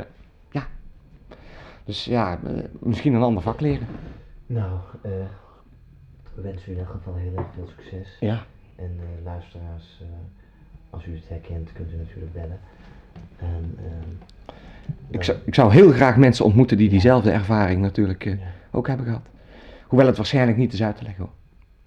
ja. 0.52 0.68
Dus 1.84 2.06
ja, 2.06 2.40
eh, 2.44 2.64
misschien 2.80 3.14
een 3.14 3.22
ander 3.22 3.44
vak 3.44 3.60
leren. 3.60 3.88
Nou, 4.46 4.80
eh, 5.02 5.12
we 6.36 6.42
wensen 6.42 6.72
u 6.72 6.76
in 6.76 6.80
elk 6.80 6.90
geval 6.92 7.16
heel 7.16 7.36
erg 7.36 7.48
veel 7.54 7.68
succes. 7.68 8.18
Ja. 8.20 8.44
En 8.76 9.00
eh, 9.00 9.24
luisteraars, 9.26 10.02
als 10.90 11.06
u 11.06 11.16
het 11.16 11.28
herkent, 11.28 11.72
kunt 11.74 11.92
u 11.92 11.96
natuurlijk 11.96 12.34
bellen. 12.34 12.60
En, 13.38 13.78
ehm, 13.78 14.10
Ik 15.10 15.24
zou, 15.24 15.38
ik 15.46 15.56
zou 15.56 15.72
heel 15.72 15.92
graag 15.92 16.18
mensen 16.18 16.46
ontmoeten 16.46 16.78
die 16.78 16.90
diezelfde 16.90 17.32
ervaring 17.32 17.82
natuurlijk 17.82 18.26
eh, 18.26 18.34
ook 18.72 18.88
hebben 18.88 19.06
gehad. 19.06 19.26
Hoewel 19.84 20.08
het 20.08 20.18
waarschijnlijk 20.18 20.58
niet 20.58 20.74
is 20.74 20.84
uit 20.84 20.98
te 20.98 21.04
leggen 21.04 21.24
hoor. 21.24 21.34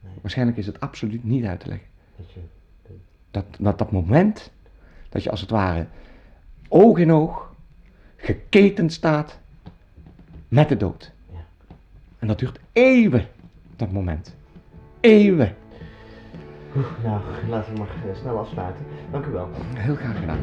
Nee. 0.00 0.12
Waarschijnlijk 0.20 0.58
is 0.58 0.66
het 0.66 0.80
absoluut 0.80 1.24
niet 1.24 1.44
uit 1.44 1.60
te 1.60 1.68
leggen. 1.68 1.86
Dat 2.16 2.32
je, 2.32 2.40
Dat, 3.30 3.44
dat 3.58 3.78
dat 3.78 3.92
moment 3.92 4.50
dat 5.08 5.22
je 5.22 5.30
als 5.30 5.40
het 5.40 5.50
ware 5.50 5.86
oog 6.68 6.98
in 6.98 7.12
oog 7.12 7.54
geketend 8.16 8.92
staat 8.92 9.38
met 10.48 10.68
de 10.68 10.76
dood. 10.76 11.12
Ja. 11.32 11.44
En 12.18 12.26
dat 12.26 12.38
duurt 12.38 12.60
eeuwen, 12.72 13.26
dat 13.76 13.92
moment. 13.92 14.34
Eeuwen. 15.00 15.54
Nou, 17.02 17.20
laten 17.48 17.72
we 17.72 17.78
maar 17.78 17.88
eh, 17.88 18.14
snel 18.14 18.38
afsluiten. 18.38 18.84
Dank 19.10 19.26
u 19.26 19.30
wel. 19.30 19.48
Heel 19.74 19.94
graag 19.94 20.18
gedaan. 20.18 20.38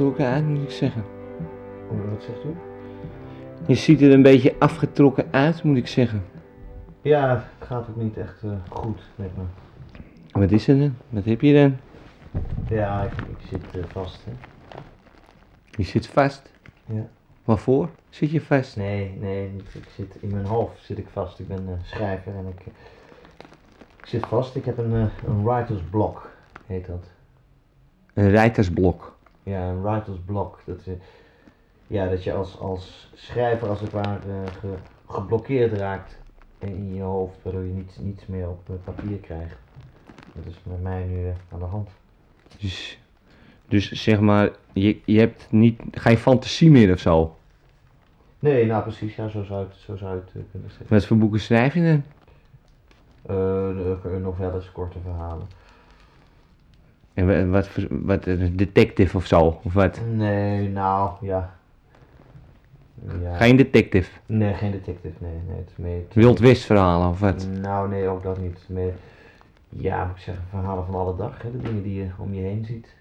Uit, 0.00 0.46
moet 0.46 0.62
ik 0.62 0.70
zeggen. 0.70 1.04
Wat 1.88 2.22
zegt 2.22 2.44
u? 2.44 2.54
Je 3.66 3.74
ziet 3.74 4.00
er 4.00 4.12
een 4.12 4.22
beetje 4.22 4.54
afgetrokken 4.58 5.26
uit, 5.30 5.62
moet 5.62 5.76
ik 5.76 5.86
zeggen. 5.86 6.24
Ja, 7.02 7.44
het 7.58 7.68
gaat 7.68 7.88
ook 7.88 7.96
niet 7.96 8.16
echt 8.16 8.42
eh, 8.42 8.50
goed 8.68 9.00
met 9.16 9.30
me. 9.36 9.42
Wat 10.40 10.50
is 10.50 10.68
er 10.68 10.78
dan? 10.78 10.96
Wat 11.08 11.24
heb 11.24 11.40
je 11.40 11.54
dan? 11.54 11.76
Ja, 12.68 13.02
ik, 13.02 13.12
ik 13.12 13.46
zit 13.48 13.64
eh, 13.76 13.84
vast. 13.92 14.24
Hè. 14.24 14.30
Je 15.70 15.82
zit 15.82 16.06
vast. 16.06 16.52
Ja. 16.86 17.06
Waarvoor 17.44 17.88
zit 18.08 18.30
je 18.30 18.40
vast? 18.40 18.76
Nee, 18.76 19.16
nee, 19.20 19.50
ik 19.72 19.88
zit 19.96 20.16
in 20.20 20.30
mijn 20.30 20.46
hoofd 20.46 20.84
zit 20.84 20.98
ik 20.98 21.06
vast. 21.12 21.38
Ik 21.38 21.48
ben 21.48 21.68
eh, 21.68 21.84
schrijver 21.84 22.34
en 22.34 22.46
ik, 22.46 22.66
ik 23.96 24.06
zit 24.06 24.26
vast. 24.26 24.54
Ik 24.56 24.64
heb 24.64 24.78
een, 24.78 24.92
een 25.26 25.44
writer's 25.44 25.82
block, 25.90 26.30
heet 26.66 26.86
dat. 26.86 27.04
Een 28.14 28.30
rijtersblok. 28.30 29.17
Ja, 29.48 29.68
een 29.68 29.82
writer's 29.82 30.18
block. 30.26 30.60
Dat, 30.64 30.86
eh, 30.86 30.92
ja, 31.86 32.08
dat 32.08 32.24
je 32.24 32.32
als, 32.32 32.58
als 32.58 33.10
schrijver 33.14 33.68
als 33.68 33.80
het 33.80 33.90
ware 33.92 34.18
eh, 34.28 34.52
ge- 34.60 34.78
geblokkeerd 35.08 35.72
raakt 35.72 36.16
in, 36.58 36.68
in 36.68 36.94
je 36.94 37.02
hoofd, 37.02 37.36
waardoor 37.42 37.62
je 37.64 37.72
niets, 37.72 37.96
niets 37.98 38.26
meer 38.26 38.48
op 38.48 38.68
eh, 38.68 38.74
papier 38.84 39.16
krijgt. 39.16 39.56
Dat 40.32 40.46
is 40.46 40.54
met 40.62 40.82
mij 40.82 41.04
nu 41.04 41.26
eh, 41.28 41.34
aan 41.52 41.58
de 41.58 41.64
hand. 41.64 41.88
Dus, 42.60 42.98
dus 43.68 43.90
zeg 43.92 44.20
maar, 44.20 44.50
je, 44.72 45.00
je 45.04 45.18
hebt 45.18 45.46
niet, 45.50 45.80
geen 45.90 46.18
fantasie 46.18 46.70
meer 46.70 46.92
of 46.92 46.98
zo. 46.98 47.36
Nee, 48.38 48.66
nou 48.66 48.82
precies, 48.82 49.14
ja, 49.16 49.28
zo 49.28 49.42
zou 49.42 49.60
je 49.60 49.66
het, 49.66 49.76
zo 49.76 49.96
zou 49.96 50.14
je 50.14 50.20
het 50.20 50.30
kunnen 50.50 50.68
zeggen. 50.70 50.86
Wat 50.88 51.06
voor 51.06 51.16
boeken 51.16 51.40
schrijf 51.40 51.74
je 51.74 51.82
dan? 51.82 52.02
Eh, 53.22 54.02
de 54.02 54.18
novelles, 54.22 54.72
korte 54.72 54.98
verhalen. 55.02 55.46
En 57.18 57.26
wa- 57.26 57.46
wat, 57.46 57.68
wat, 57.90 58.26
een 58.26 58.56
detective 58.56 59.16
of 59.16 59.26
zo? 59.26 59.58
Of 59.62 59.72
wat? 59.72 60.00
Nee, 60.14 60.68
nou, 60.68 61.10
ja. 61.20 61.54
ja. 63.22 63.36
Geen 63.36 63.56
detective. 63.56 64.10
Nee, 64.26 64.54
geen 64.54 64.70
detective, 64.70 65.14
nee. 65.18 65.32
nee 65.48 65.56
het 65.56 65.68
is 65.70 65.76
meer... 65.76 66.00
Wild 66.12 66.38
West 66.38 66.64
verhalen 66.64 67.08
of 67.08 67.20
wat? 67.20 67.48
Nou, 67.60 67.88
nee, 67.88 68.08
ook 68.08 68.22
dat 68.22 68.38
niet. 68.40 68.58
Meer, 68.66 68.92
ja, 69.68 70.04
moet 70.04 70.16
ik 70.16 70.22
zeggen, 70.22 70.44
verhalen 70.48 70.84
van 70.84 70.94
alle 70.94 71.16
dag. 71.16 71.42
Hè? 71.42 71.50
De 71.50 71.58
dingen 71.58 71.82
die 71.82 71.94
je 71.94 72.08
om 72.18 72.34
je 72.34 72.40
heen 72.40 72.64
ziet. 72.64 72.94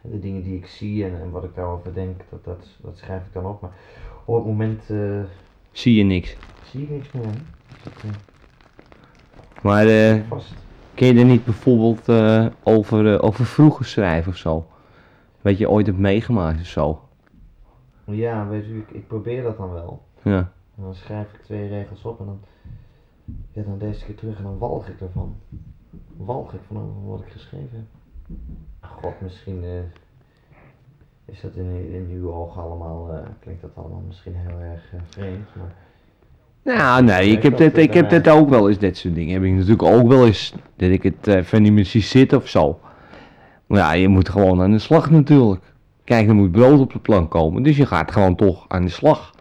De 0.00 0.20
dingen 0.20 0.42
die 0.42 0.56
ik 0.56 0.66
zie 0.66 1.04
en, 1.04 1.20
en 1.22 1.30
wat 1.30 1.44
ik 1.44 1.54
daarover 1.54 1.94
denk, 1.94 2.20
dat, 2.30 2.44
dat, 2.44 2.66
dat 2.82 2.96
schrijf 2.98 3.20
ik 3.22 3.32
dan 3.32 3.46
op. 3.46 3.60
Maar 3.60 3.70
op 4.24 4.34
het 4.36 4.44
moment 4.46 4.90
eh, 4.90 5.20
Zie 5.72 5.94
je 5.94 6.02
niks. 6.04 6.36
zie 6.64 6.82
ik 6.82 6.90
niks 6.90 7.12
meer. 7.12 7.24
hè. 7.24 7.30
Dat, 7.82 7.92
eh, 8.04 8.10
Maar 9.62 9.86
eh, 9.86 10.20
vast. 10.28 10.54
Kun 10.94 11.06
je 11.06 11.18
er 11.18 11.24
niet 11.24 11.44
bijvoorbeeld 11.44 12.08
eh, 12.08 12.46
over, 12.62 13.14
eh, 13.14 13.24
over 13.24 13.46
vroeger 13.46 13.84
schrijven 13.84 14.32
of 14.32 14.38
zo? 14.38 14.66
Wat 15.40 15.58
je 15.58 15.70
ooit 15.70 15.86
hebt 15.86 15.98
meegemaakt 15.98 16.60
of 16.60 16.66
zo? 16.66 17.00
Ja, 18.04 18.48
weet 18.48 18.66
u, 18.66 18.78
ik, 18.78 18.90
ik 18.90 19.06
probeer 19.06 19.42
dat 19.42 19.56
dan 19.56 19.72
wel. 19.72 20.02
Ja. 20.22 20.52
En 20.76 20.82
dan 20.82 20.94
schrijf 20.94 21.32
ik 21.32 21.42
twee 21.42 21.68
regels 21.68 22.04
op 22.04 22.20
en 22.20 22.26
dan, 22.26 22.40
ja, 23.50 23.62
dan 23.62 23.78
deze 23.78 24.04
keer 24.04 24.14
terug 24.14 24.36
en 24.36 24.42
dan 24.42 24.58
walg 24.58 24.88
ik 24.88 25.00
ervan. 25.00 25.36
Walg 26.16 26.52
ik 26.52 26.60
van 26.66 27.04
wat 27.06 27.20
ik 27.20 27.28
geschreven 27.28 27.76
heb. 27.76 27.86
God, 28.80 29.20
misschien 29.20 29.64
eh, 29.64 29.80
is 31.24 31.40
dat 31.40 31.54
in, 31.54 31.92
in 31.92 32.08
uw 32.10 32.32
ogen 32.32 32.62
allemaal, 32.62 33.24
klinkt 33.38 33.62
dat 33.62 33.70
allemaal 33.74 34.02
misschien 34.06 34.34
heel 34.34 34.58
erg 34.60 34.92
vreemd, 35.08 35.54
maar 35.54 35.74
Nou, 36.64 37.04
nee, 37.04 37.30
ik 37.30 37.42
heb, 37.42 37.56
dit, 37.56 37.72
het 37.72 37.84
ik 37.84 37.94
heb 37.94 38.10
dit 38.10 38.28
ook 38.28 38.48
wel 38.48 38.68
eens, 38.68 38.78
dit 38.78 38.96
soort 38.96 39.14
dingen. 39.14 39.34
Heb 39.34 39.42
ik 39.42 39.52
natuurlijk 39.52 39.82
ook 39.82 40.08
wel 40.08 40.26
eens, 40.26 40.54
dat 40.76 40.90
ik 40.90 41.02
het 41.02 41.28
eh, 41.28 41.42
van 41.42 41.84
zie 41.84 42.02
zitten 42.02 42.38
of 42.38 42.48
zo. 42.48 42.78
Maar 43.66 43.78
ja, 43.78 43.92
je 43.92 44.08
moet 44.08 44.28
gewoon 44.28 44.62
aan 44.62 44.70
de 44.70 44.78
slag 44.78 45.10
natuurlijk. 45.10 45.62
Kijk, 46.04 46.28
er 46.28 46.34
moet 46.34 46.52
brood 46.52 46.80
op 46.80 46.92
de 46.92 46.98
plank 46.98 47.30
komen, 47.30 47.62
dus 47.62 47.76
je 47.76 47.86
gaat 47.86 48.12
gewoon 48.12 48.36
toch 48.36 48.64
aan 48.68 48.84
de 48.84 48.90
slag. 48.90 49.34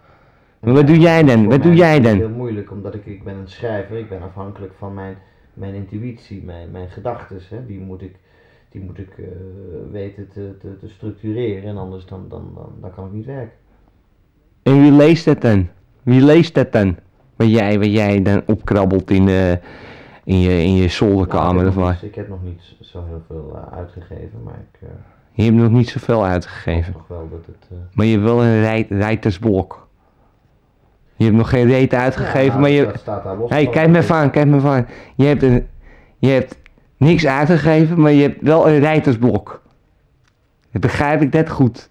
Maar 0.59 0.73
wat 0.73 0.87
doe 0.87 0.99
jij 0.99 1.23
dan? 1.23 1.47
Wat 1.47 1.63
doe 1.63 1.73
jij 1.73 1.89
is 1.89 1.95
het 1.95 2.03
dan? 2.03 2.17
heel 2.17 2.29
moeilijk, 2.29 2.71
omdat 2.71 2.93
ik, 2.93 3.05
ik 3.05 3.23
ben 3.23 3.35
een 3.35 3.47
schrijver, 3.47 3.97
ik 3.97 4.09
ben 4.09 4.21
afhankelijk 4.21 4.73
van 4.77 4.93
mijn, 4.93 5.17
mijn 5.53 5.73
intuïtie, 5.73 6.43
mijn, 6.43 6.71
mijn 6.71 6.89
gedachten, 6.89 7.67
die 7.67 7.79
moet 7.79 8.01
ik, 8.01 8.15
die 8.69 8.81
moet 8.81 8.97
ik 8.97 9.17
eh, 9.17 9.25
weten 9.91 10.29
te, 10.33 10.55
te, 10.59 10.77
te 10.77 10.89
structureren 10.89 11.69
en 11.69 11.77
anders 11.77 12.05
dan, 12.05 12.25
dan, 12.29 12.51
dan, 12.55 12.73
dan 12.81 12.93
kan 12.93 13.05
ik 13.05 13.11
niet 13.11 13.25
werken. 13.25 13.57
En 14.63 14.81
wie 14.81 14.91
leest 14.91 15.25
dat 15.25 15.41
dan? 15.41 15.67
Wie 16.03 16.21
leest 16.21 16.53
dat 16.53 16.71
dan? 16.71 16.97
Wat 17.43 17.51
jij, 17.51 17.79
wat 17.79 17.91
jij 17.91 18.21
dan 18.21 18.41
opkrabbelt 18.45 19.11
in, 19.11 19.27
eh, 19.27 19.51
in, 20.23 20.39
je, 20.39 20.63
in 20.63 20.75
je 20.75 20.87
zolderkamer 20.87 21.63
Nou, 21.63 21.67
of 21.67 21.73
ik, 21.73 21.75
heb 21.75 21.75
nog 21.75 21.85
waar? 21.85 21.93
niet, 21.93 22.11
ik 22.11 22.15
heb 22.15 22.29
nog 22.29 22.43
niet 22.43 22.75
zo 22.81 23.03
heel 23.07 23.23
veel 23.27 23.51
eh, 23.55 23.77
uitgegeven, 23.77 24.43
maar 24.43 24.53
ik 24.53 24.81
eh 24.81 24.87
Je 25.31 25.43
hebt 25.43 25.55
nog 25.55 25.71
niet 25.71 25.89
zoveel 25.89 26.25
uitgegeven. 26.25 26.93
nog 26.93 27.07
wel 27.07 27.29
dat 27.29 27.45
het... 27.45 27.79
Maar 27.93 28.05
je 28.05 28.11
hebt 28.11 28.23
wel 28.23 28.43
een 28.43 28.59
rij, 28.61 28.85
rijtersblok. 28.89 29.87
Je 31.15 31.23
hebt 31.23 31.37
nog 31.37 31.49
geen 31.49 31.67
reet 31.67 31.93
uitgegeven, 31.93 32.43
ja, 32.43 32.47
nou, 32.47 32.61
maar 32.61 32.69
je... 32.69 32.85
Dat 32.85 32.99
staat 32.99 33.23
daar 33.23 33.37
los 33.37 33.49
hey, 33.49 33.63
van. 33.63 33.73
kijk 33.73 33.89
me 33.89 33.97
even 33.97 34.15
aan, 34.15 34.31
kijk 34.31 34.47
me 34.47 34.55
even 34.55 34.69
aan. 34.69 34.87
Je 35.15 35.25
hebt, 35.25 35.43
een, 35.43 35.67
je 36.17 36.29
hebt 36.29 36.57
niks 36.97 37.25
uitgegeven, 37.25 38.01
maar 38.01 38.11
je 38.11 38.21
hebt 38.21 38.41
wel 38.41 38.67
een 38.67 38.79
rijtersblok. 38.79 39.61
Dat 40.71 40.81
begrijp 40.81 41.21
ik 41.21 41.33
net 41.33 41.49
goed. 41.49 41.89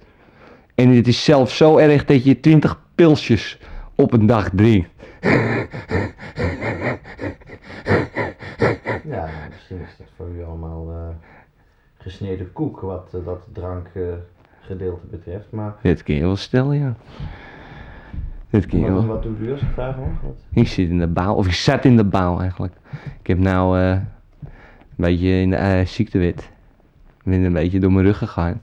En 0.75 0.89
het 0.89 1.07
is 1.09 1.25
zelfs 1.25 1.57
zo 1.57 1.77
erg 1.77 2.05
dat 2.05 2.25
je 2.25 2.41
20 2.41 2.81
pilsjes 2.95 3.59
op 3.95 4.13
een 4.13 4.27
dag 4.27 4.51
drinkt. 4.55 4.89
Ja, 9.05 9.29
misschien 9.51 9.81
is 9.81 9.97
dat 9.99 10.07
voor 10.17 10.29
u 10.37 10.45
allemaal 10.45 10.91
eh, 10.91 11.09
gesneden 11.99 12.53
koek 12.53 12.81
wat 12.81 13.09
eh, 13.15 13.25
dat 13.25 13.47
drankgedeelte 13.53 15.07
betreft. 15.11 15.51
Maar 15.51 15.75
Dit 15.83 16.03
kun 16.03 16.15
je 16.15 16.21
wel 16.21 16.37
stellen, 16.37 16.79
ja. 16.79 16.95
Dit 18.51 18.67
kun 18.67 18.79
je 18.79 18.91
wat, 18.91 19.05
wel. 19.05 19.07
wat 19.15 19.23
doet 19.23 19.41
u 19.41 19.53
als 19.53 19.61
ik 19.61 19.77
mag? 19.77 19.97
Wat? 19.97 20.37
Ik 20.53 20.69
zit 20.69 20.89
in 20.89 20.99
de 20.99 21.07
bouw, 21.07 21.35
of 21.35 21.47
ik 21.47 21.53
zat 21.53 21.85
in 21.85 21.97
de 21.97 22.05
bouw 22.05 22.41
eigenlijk. 22.41 22.75
Ik 23.21 23.27
heb 23.27 23.39
nou 23.39 23.79
eh, 23.79 23.91
een 23.91 24.01
beetje 24.97 25.29
in 25.29 25.51
de 25.51 25.83
ziektewet. 25.87 26.51
Ik 27.25 27.31
ben 27.31 27.43
een 27.43 27.53
beetje 27.53 27.81
door 27.81 27.93
mijn 27.93 28.05
rug 28.07 28.19
gegaan. 28.19 28.61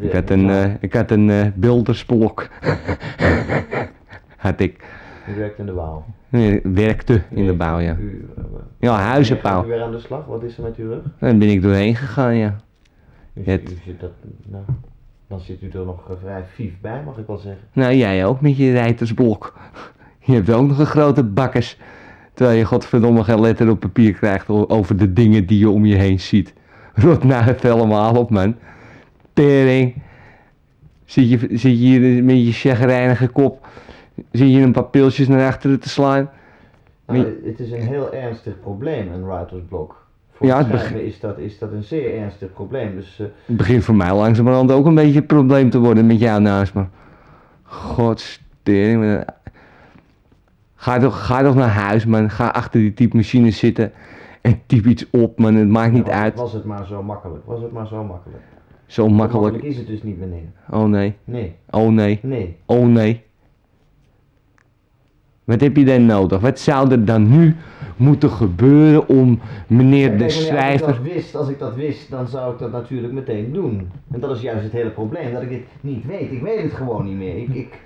Ik 0.00 0.12
had 0.12 0.30
een, 0.30 0.76
ik 0.80 0.92
had 0.92 1.10
een 1.10 1.52
bildersblok. 1.56 2.48
had 4.38 4.60
ik. 4.60 4.84
U 5.28 5.34
werkt 5.38 5.58
in 5.58 5.66
de 5.66 5.72
bouw. 5.72 6.04
Nee, 6.28 6.60
werkte 6.62 7.22
in 7.30 7.46
de 7.46 7.52
bouw, 7.52 7.78
ja. 7.78 7.96
U, 8.00 8.28
eh, 8.36 8.44
Ja, 8.78 8.98
huizenbouw. 8.98 9.64
u 9.64 9.66
weer 9.68 9.82
aan 9.82 9.90
de 9.90 9.98
slag? 10.00 10.26
Wat 10.26 10.42
is 10.42 10.56
er 10.56 10.62
met 10.62 10.76
uw 10.76 10.88
rug? 10.88 11.02
Daar 11.18 11.36
ben 11.36 11.48
ik 11.48 11.62
doorheen 11.62 11.94
gegaan, 11.96 12.36
ja. 12.36 12.56
U, 13.34 13.42
Het- 13.44 13.72
u 13.72 13.76
zit 13.84 14.00
dat, 14.00 14.10
nou, 14.46 14.64
dan 15.28 15.40
zit 15.40 15.62
u 15.62 15.68
er 15.70 15.84
nog 15.84 16.10
vrij 16.22 16.42
vief 16.54 16.72
bij, 16.80 17.02
mag 17.04 17.16
ik 17.18 17.26
wel 17.26 17.38
zeggen. 17.38 17.62
Nou, 17.72 17.94
jij 17.94 18.26
ook 18.26 18.40
met 18.40 18.56
je 18.56 18.72
rijtersblok. 18.72 19.58
Je 20.18 20.32
hebt 20.34 20.50
ook 20.52 20.66
nog 20.68 20.78
een 20.78 20.86
grote 20.86 21.22
bakkers. 21.24 21.78
Terwijl 22.34 22.58
je 22.58 22.64
godverdomme 22.64 23.24
geen 23.24 23.40
letter 23.40 23.70
op 23.70 23.80
papier 23.80 24.12
krijgt 24.12 24.48
over 24.48 24.96
de 24.96 25.12
dingen 25.12 25.46
die 25.46 25.58
je 25.58 25.70
om 25.70 25.84
je 25.84 25.94
heen 25.96 26.20
ziet. 26.20 26.54
Rot 26.94 27.24
nou 27.24 27.42
het 27.44 27.64
allemaal 27.64 28.16
op, 28.16 28.30
man. 28.30 28.56
Tering. 29.32 30.02
Zit 31.04 31.30
je, 31.30 31.38
zit 31.38 31.60
je 31.60 31.68
hier 31.68 32.24
met 32.24 32.44
je 32.46 32.52
chagrijnige 32.52 33.28
kop... 33.28 33.66
Zit 34.32 34.52
je 34.52 34.60
een 34.60 34.72
paar 34.72 34.84
pilsjes 34.84 35.28
naar 35.28 35.46
achteren 35.46 35.80
te 35.80 35.88
slaan? 35.88 36.30
Nou, 37.06 37.40
het 37.44 37.60
is 37.60 37.70
een 37.70 37.80
heel 37.80 38.12
ernstig 38.12 38.60
probleem, 38.60 39.12
een 39.12 39.26
writersblok. 39.26 40.06
Ja, 40.40 40.48
Voor 40.48 40.48
het 40.58 40.82
het 40.82 40.90
begin- 40.92 41.06
is 41.06 41.20
dat, 41.20 41.38
is 41.38 41.58
dat 41.58 41.72
een 41.72 41.82
zeer 41.82 42.18
ernstig 42.18 42.52
probleem. 42.52 42.94
Dus 42.96 43.18
eh, 43.20 43.26
Het 43.46 43.56
begint 43.56 43.84
voor 43.84 43.94
mij 43.94 44.14
langzamerhand 44.14 44.72
ook 44.72 44.86
een 44.86 44.94
beetje 44.94 45.18
een 45.20 45.26
probleem 45.26 45.70
te 45.70 45.78
worden 45.78 46.06
met 46.06 46.18
jou 46.20 46.40
naast 46.40 46.74
me. 46.74 46.84
Godstering. 47.62 49.24
Ga 50.74 50.98
toch, 50.98 51.26
ga 51.26 51.42
toch 51.42 51.54
naar 51.54 51.68
huis, 51.68 52.06
man. 52.06 52.30
Ga 52.30 52.48
achter 52.48 52.80
die 52.80 52.94
typemachine 52.94 53.50
zitten 53.50 53.92
en 54.40 54.60
typ 54.66 54.86
iets 54.86 55.06
op, 55.10 55.38
man. 55.38 55.54
Het 55.54 55.68
maakt 55.68 55.92
niet 55.92 56.06
was, 56.06 56.14
uit. 56.14 56.34
was 56.34 56.52
het 56.52 56.64
maar 56.64 56.86
zo 56.86 57.02
makkelijk. 57.02 57.44
Was 57.46 57.62
het 57.62 57.72
maar 57.72 57.86
zo 57.86 58.04
makkelijk. 58.04 58.42
Zo 58.86 59.02
Zo 59.02 59.08
makkelijk. 59.08 59.62
is 59.62 59.76
het 59.76 59.86
dus 59.86 60.02
niet, 60.02 60.18
meneer. 60.18 60.42
Oh 60.70 60.84
nee, 60.84 61.14
Nee, 61.24 61.54
oh 61.70 61.88
nee, 61.92 62.18
nee. 62.22 62.56
oh 62.66 62.86
nee. 62.86 63.24
Wat 65.48 65.60
heb 65.60 65.76
je 65.76 65.84
dan 65.84 66.06
nodig? 66.06 66.40
Wat 66.40 66.58
zou 66.58 66.90
er 66.90 67.04
dan 67.04 67.30
nu 67.38 67.56
moeten 67.96 68.30
gebeuren 68.30 69.08
om 69.08 69.40
meneer 69.66 70.06
de 70.06 70.12
meneer, 70.12 70.24
Als 70.24 70.40
ik 70.40 70.46
schrijver... 70.46 70.86
dat 70.86 71.02
wist, 71.02 71.34
als 71.34 71.48
ik 71.48 71.58
dat 71.58 71.74
wist, 71.74 72.10
dan 72.10 72.28
zou 72.28 72.52
ik 72.52 72.58
dat 72.58 72.72
natuurlijk 72.72 73.12
meteen 73.12 73.52
doen. 73.52 73.90
En 74.10 74.20
dat 74.20 74.36
is 74.36 74.40
juist 74.40 74.62
het 74.62 74.72
hele 74.72 74.90
probleem, 74.90 75.32
dat 75.32 75.42
ik 75.42 75.48
dit 75.48 75.62
niet 75.80 76.06
weet. 76.06 76.32
Ik 76.32 76.42
weet 76.42 76.62
het 76.62 76.72
gewoon 76.72 77.04
niet 77.04 77.16
meer. 77.16 77.36
Ik, 77.36 77.48
ik, 77.54 77.80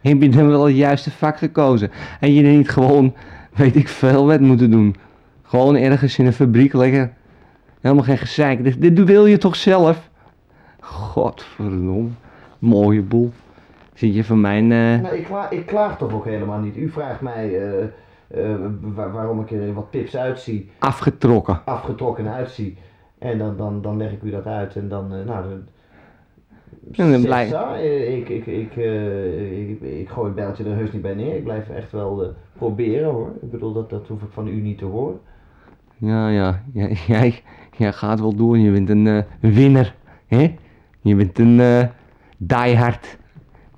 Heb 0.00 0.22
je 0.22 0.28
dan 0.28 0.48
wel 0.48 0.66
het 0.66 0.76
juiste 0.76 1.10
vak 1.10 1.38
gekozen? 1.38 1.90
En 2.20 2.32
je 2.32 2.42
niet 2.42 2.70
gewoon, 2.70 3.14
weet 3.54 3.76
ik 3.76 3.88
veel, 3.88 4.26
wat 4.26 4.40
moeten 4.40 4.70
doen? 4.70 4.96
Gewoon 5.42 5.76
ergens 5.76 6.18
in 6.18 6.26
een 6.26 6.32
fabriek 6.32 6.72
lekker. 6.72 7.12
Helemaal 7.80 8.04
geen 8.04 8.18
gezeik. 8.18 8.64
Dit, 8.64 8.80
dit 8.80 9.04
wil 9.04 9.26
je 9.26 9.38
toch 9.38 9.56
zelf? 9.56 10.10
Godverdomme. 10.80 12.08
Mooie 12.58 13.02
boel. 13.02 13.32
Zit 13.98 14.14
je 14.14 14.24
van 14.24 14.40
mijn... 14.40 14.72
eh, 14.72 15.00
nou, 15.02 15.16
ik, 15.16 15.24
klaag, 15.24 15.50
ik 15.50 15.66
klaag 15.66 15.98
toch 15.98 16.12
ook 16.14 16.24
helemaal 16.24 16.58
niet. 16.58 16.76
U 16.76 16.88
vraagt 16.90 17.20
mij 17.20 17.58
eh, 17.60 17.82
eh, 18.28 18.58
waar- 18.80 19.12
waarom 19.12 19.40
ik 19.40 19.50
er 19.50 19.74
wat 19.74 19.90
pips 19.90 20.16
uitzie. 20.16 20.70
afgetrokken. 20.78 21.60
afgetrokken 21.64 22.28
uitzie. 22.32 22.76
En 23.18 23.38
dan, 23.38 23.56
dan, 23.56 23.82
dan 23.82 23.96
leg 23.96 24.12
ik 24.12 24.22
u 24.22 24.30
dat 24.30 24.46
uit 24.46 24.76
en 24.76 24.88
dan, 24.88 25.08
nou, 25.08 25.24
dan, 25.26 25.42
En 25.52 25.66
dan 26.96 27.06
zegt 27.08 27.22
blij- 27.24 27.46
ze, 27.46 27.56
eh, 27.56 28.16
ik, 28.16 28.28
ik, 28.28 28.46
ik, 28.46 28.76
ik, 29.68 29.80
ik 29.80 30.08
gooi 30.08 30.26
het 30.26 30.34
bijltje 30.34 30.64
er 30.64 30.74
heus 30.76 30.92
niet 30.92 31.02
bij 31.02 31.14
neer. 31.14 31.36
Ik 31.36 31.44
blijf 31.44 31.68
echt 31.70 31.92
wel 31.92 32.34
proberen 32.52 33.10
hoor. 33.10 33.30
Ik 33.42 33.50
bedoel, 33.50 33.72
dat, 33.72 33.90
dat 33.90 34.06
hoef 34.08 34.22
ik 34.22 34.30
van 34.32 34.48
u 34.48 34.60
niet 34.60 34.78
te 34.78 34.84
horen. 34.84 35.20
Ja, 35.96 36.28
ja. 36.28 36.62
Jij, 37.06 37.42
jij, 37.76 37.92
gaat 37.92 38.20
wel 38.20 38.34
door. 38.34 38.58
Je 38.58 38.70
bent 38.70 38.88
een 38.90 39.24
winner. 39.40 39.94
Hè? 40.26 40.54
Je 41.00 41.14
bent 41.14 41.38
een 41.38 41.60
eh 41.60 41.84
diehard. 42.36 43.17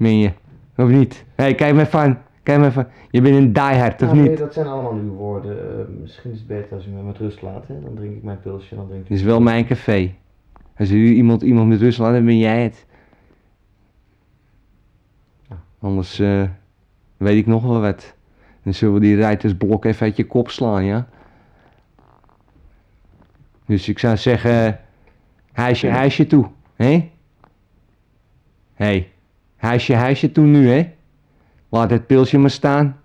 Meen 0.00 0.18
je? 0.18 0.32
Of 0.76 0.88
niet? 0.88 1.24
Hé, 1.34 1.42
hey, 1.44 1.54
kijk 1.54 1.74
me 1.74 1.86
van. 1.86 2.18
Kijk 2.42 2.58
me 2.58 2.72
van. 2.72 2.86
Je 3.10 3.20
bent 3.20 3.36
een 3.36 3.52
diehard, 3.52 4.02
of 4.02 4.08
Nou, 4.08 4.16
nee, 4.20 4.28
niet? 4.28 4.38
dat 4.38 4.52
zijn 4.52 4.66
allemaal 4.66 4.92
uw 4.92 5.12
woorden. 5.12 5.78
Eh, 5.78 5.84
misschien 6.00 6.30
is 6.30 6.38
het 6.38 6.46
beter 6.46 6.76
als 6.76 6.86
u 6.86 6.90
me 6.90 7.02
met 7.02 7.18
rust 7.18 7.42
laat. 7.42 7.66
Hè? 7.66 7.80
Dan 7.80 7.94
drink 7.94 8.16
ik 8.16 8.22
mijn 8.22 8.40
pilsje, 8.40 8.74
dan 8.74 8.86
drinkt 8.88 9.06
u. 9.06 9.08
Dit 9.08 9.18
is 9.18 9.24
wel 9.24 9.40
mijn 9.40 9.66
café. 9.66 10.14
Als 10.76 10.90
u 10.90 11.12
iemand, 11.12 11.42
iemand 11.42 11.68
met 11.68 11.80
rust 11.80 11.98
laat, 11.98 12.12
dan 12.12 12.24
ben 12.24 12.38
jij 12.38 12.62
het. 12.62 12.86
Anders 15.78 16.18
eh, 16.18 16.42
weet 17.16 17.36
ik 17.36 17.46
nog 17.46 17.62
wel 17.62 17.80
wat. 17.80 18.14
Dan 18.62 18.74
zullen 18.74 18.94
we 18.94 19.00
die 19.00 19.16
rijtersblok 19.16 19.84
even 19.84 20.06
uit 20.06 20.16
je 20.16 20.26
kop 20.26 20.50
slaan, 20.50 20.84
ja? 20.84 21.08
Dus 23.66 23.88
ik 23.88 23.98
zou 23.98 24.16
zeggen, 24.16 24.80
huisje, 25.52 25.88
huisje 25.88 26.26
toe, 26.26 26.46
hè? 26.76 26.86
Hé, 26.86 27.10
hey, 28.74 29.10
huisje, 29.60 29.94
huisje 29.94 30.32
toe 30.32 30.44
nu, 30.44 30.70
hè? 30.70 30.88
Laat 31.68 31.90
het 31.90 32.06
pilsje 32.06 32.38
maar 32.38 32.50
staan. 32.50 32.96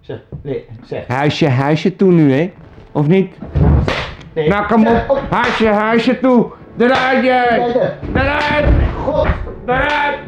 Zeg, 0.00 0.18
nee, 0.42 0.64
zeg. 0.84 1.06
Huisje, 1.06 1.48
huisje 1.48 1.96
toe 1.96 2.12
nu, 2.12 2.32
hè? 2.32 2.52
Of 2.92 3.06
niet? 3.06 3.34
Nee. 4.34 4.48
Nou, 4.48 4.66
kom 4.66 4.82
Zeg, 4.86 5.08
op. 5.08 5.22
Huisje, 5.30 5.66
huisje 5.66 6.20
toe. 6.20 6.52
Eruit, 6.78 7.24
jij. 7.24 7.58
Eruit. 8.14 8.66
God! 9.04 9.28
Eruit. 9.66 10.18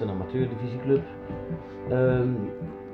Een 0.00 0.08
amateurdivisieclub. 0.08 1.02
Ehm 1.90 2.32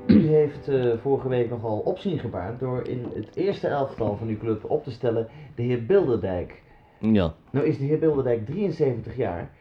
u 0.07 0.27
heeft 0.27 0.67
eh, 0.67 0.97
vorige 1.01 1.27
week 1.27 1.49
nogal 1.49 1.79
opzien 1.79 2.19
gebaard 2.19 2.59
door 2.59 2.87
in 2.87 3.05
het 3.13 3.35
eerste 3.35 3.67
elftal 3.67 4.15
van 4.15 4.27
uw 4.27 4.37
club 4.37 4.69
op 4.69 4.83
te 4.83 4.91
stellen 4.91 5.27
de 5.55 5.61
heer 5.61 5.85
Bilderdijk. 5.85 6.61
Ja. 6.99 7.33
Nou 7.49 7.65
is 7.65 7.77
de 7.77 7.83
heer 7.83 7.99
Bilderdijk 7.99 8.45
73 8.45 9.15
jaar, 9.15 9.51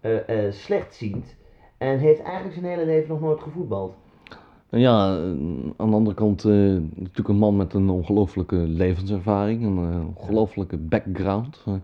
eh, 0.00 0.46
eh, 0.46 0.52
slechtziend 0.52 1.36
en 1.78 1.98
heeft 1.98 2.22
eigenlijk 2.22 2.54
zijn 2.54 2.66
hele 2.66 2.84
leven 2.84 3.08
nog 3.08 3.20
nooit 3.20 3.40
gevoetbald. 3.40 3.94
Ja, 4.76 5.16
eh, 5.16 5.22
aan 5.76 5.90
de 5.90 5.96
andere 5.96 6.16
kant 6.16 6.44
eh, 6.44 6.52
natuurlijk 6.94 7.28
een 7.28 7.36
man 7.36 7.56
met 7.56 7.74
een 7.74 7.90
ongelooflijke 7.90 8.56
levenservaring, 8.56 9.64
een 9.64 9.92
eh, 9.92 10.06
ongelooflijke 10.16 10.76
background. 10.76 11.62
Ja. 11.64 11.80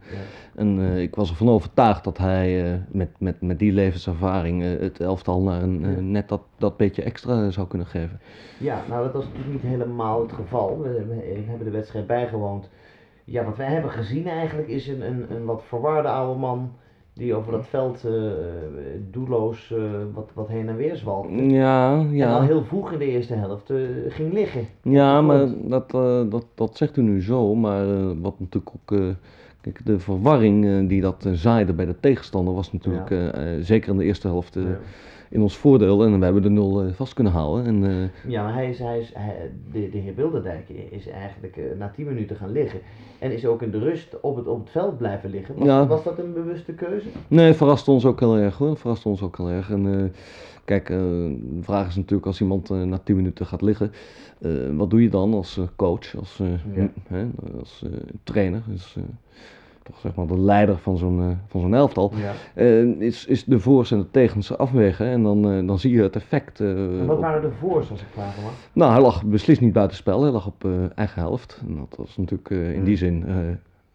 en 0.55 0.79
ik 0.81 1.15
was 1.15 1.31
ervan 1.31 1.49
overtuigd 1.49 2.05
dat 2.05 2.19
hij 2.19 2.81
met, 2.93 3.09
met, 3.19 3.41
met 3.41 3.59
die 3.59 3.73
levenservaring 3.73 4.63
het 4.81 5.01
elftal 5.01 5.43
naar 5.43 5.63
een, 5.63 6.11
net 6.11 6.29
dat, 6.29 6.43
dat 6.57 6.77
beetje 6.77 7.03
extra 7.03 7.51
zou 7.51 7.67
kunnen 7.67 7.87
geven. 7.87 8.21
Ja, 8.59 8.83
nou 8.89 9.05
dat 9.05 9.13
was 9.13 9.25
natuurlijk 9.25 9.53
niet 9.53 9.73
helemaal 9.73 10.23
het 10.23 10.33
geval. 10.33 10.81
We, 10.81 11.05
we 11.09 11.45
hebben 11.47 11.67
de 11.67 11.73
wedstrijd 11.73 12.07
bijgewoond. 12.07 12.69
Ja, 13.25 13.45
wat 13.45 13.57
wij 13.57 13.71
hebben 13.71 13.91
gezien 13.91 14.27
eigenlijk 14.27 14.69
is 14.69 14.89
een, 14.89 15.07
een, 15.07 15.27
een 15.31 15.45
wat 15.45 15.63
verwarde 15.65 16.09
oude 16.09 16.41
man 16.41 16.71
die 17.19 17.35
over 17.35 17.53
dat 17.53 17.67
veld 17.67 18.05
eh, 18.05 18.13
doelloos 19.11 19.73
eh, 19.73 19.79
wat, 20.15 20.31
wat 20.35 20.49
heen 20.49 20.69
en 20.69 20.77
weer 20.77 20.97
zwalkte. 20.97 21.35
Ja, 21.49 21.93
En 21.99 22.07
al 22.07 22.15
ja. 22.15 22.43
heel 22.43 22.65
vroeg 22.65 22.93
in 22.93 22.99
de 22.99 23.07
eerste 23.11 23.35
helft 23.35 23.73
ging 24.09 24.33
liggen. 24.33 24.67
Ja, 24.83 25.21
maar 25.21 25.47
dat, 25.65 25.91
dat, 26.31 26.47
dat 26.55 26.77
zegt 26.77 26.97
u 26.97 27.03
nu 27.03 27.23
zo, 27.23 27.55
maar 27.55 27.87
wat 28.21 28.41
natuurlijk 28.41 28.73
ook. 28.75 29.01
kijk, 29.61 29.87
de 29.87 29.99
verwarring 29.99 30.89
die 30.89 31.01
dat 31.01 31.29
zaaide 31.33 31.73
bij 31.73 31.87
de 31.87 32.01
tegenstander 32.01 32.55
was 32.55 32.73
natuurlijk 32.73 33.11
Ja. 33.11 33.61
zeker 33.63 33.91
in 33.91 33.97
de 33.99 34.05
eerste 34.05 34.27
helft 34.29 34.55
Ja. 34.55 34.79
In 35.31 35.41
ons 35.43 35.57
voordeel. 35.57 36.05
En 36.05 36.19
we 36.19 36.25
hebben 36.25 36.43
de 36.43 36.51
nul 36.51 36.83
eh, 36.83 36.93
vast 36.93 37.15
kunnen 37.15 37.33
houden. 37.33 37.65
En, 37.67 37.85
eh, 38.25 38.31
Ja, 38.31 38.43
maar 38.43 38.55
hij 38.55 38.69
is, 38.71 38.79
hij 38.79 38.99
is, 39.01 39.11
hij- 39.15 39.51
de, 39.73 39.89
de 39.91 39.99
heer 39.99 40.15
Bilderdijk 40.15 40.69
is 40.91 41.09
eigenlijk 41.09 41.57
eh, 41.57 41.65
na 41.79 41.89
10 41.95 42.07
minuten 42.07 42.37
gaan 42.37 42.53
liggen. 42.53 42.81
En 43.19 43.33
is 43.33 43.47
ook 43.47 43.63
in 43.63 43.71
de 43.71 43.79
rust 43.79 44.21
op 44.21 44.37
het, 44.37 44.47
op 44.47 44.61
het 44.61 44.71
veld 44.71 44.99
blijven 44.99 45.31
liggen. 45.31 45.55
Was, 45.59 45.67
Ja. 45.67 45.87
was 45.87 46.05
dat 46.05 46.19
een 46.19 46.33
bewuste 46.33 46.73
keuze? 46.73 47.07
nee, 47.29 47.47
het 47.47 47.57
verraste 47.57 47.91
ons 47.91 48.05
ook 48.05 48.21
heel 48.21 48.37
erg 48.37 48.59
hoor. 48.59 48.71
Het 48.71 48.79
verraste 48.81 49.09
ons 49.09 49.23
ook 49.23 49.37
heel 49.37 49.51
erg. 49.51 49.71
En 49.71 50.13
kijk, 50.65 50.87
de 50.87 51.39
vraag 51.61 51.89
is 51.89 51.97
natuurlijk 51.97 52.27
als 52.27 52.41
iemand 52.41 52.69
na 52.69 52.99
10 52.99 53.17
minuten 53.17 53.47
gaat 53.47 53.63
liggen. 53.63 53.93
wat 54.77 54.91
doe 54.91 55.03
je 55.03 55.09
dan 55.09 55.35
als 55.35 55.61
coach, 55.77 56.17
als, 56.17 56.41
Ja. 56.75 56.91
als 57.59 57.85
trainer? 58.23 58.63
Dus, 58.67 58.97
toch 59.89 59.99
zeg 59.99 60.15
maar 60.15 60.27
de 60.27 60.39
leider 60.41 60.79
van 60.79 60.97
zo'n 60.97 61.21
eh, 61.21 61.37
van 61.47 61.61
zo'n 61.61 61.75
elftal. 61.75 62.13
Ja. 62.15 62.33
Eh, 62.55 63.01
is, 63.01 63.27
is 63.27 63.45
de 63.45 63.59
voor's 63.59 63.91
en 63.91 63.99
de 63.99 64.11
tegens 64.11 64.57
afwegen 64.59 65.07
en 65.07 65.23
dan, 65.23 65.51
eh, 65.51 65.67
dan 65.67 65.79
zie 65.79 65.93
je 65.93 66.03
het 66.03 66.17
effect. 66.17 66.61
En 66.61 67.07
wat 67.07 67.21
waren 67.21 67.43
de 67.43 67.51
voor's 67.51 67.91
als 67.91 68.01
ik 68.01 68.09
vragen 68.11 68.43
mag? 68.43 68.53
Nou, 68.73 68.93
hij 68.93 69.01
lag 69.01 69.25
beslist 69.25 69.61
niet 69.61 69.73
buitenspel, 69.73 70.23
hij 70.23 70.31
lag 70.31 70.47
op 70.47 70.69
eigen 70.95 71.21
helft. 71.23 71.63
En 71.69 71.77
dat 71.77 71.95
was 71.99 72.17
natuurlijk 72.17 72.51
in 72.51 72.79
Mm. 72.79 72.85
die 72.85 72.97
zin 72.97 73.25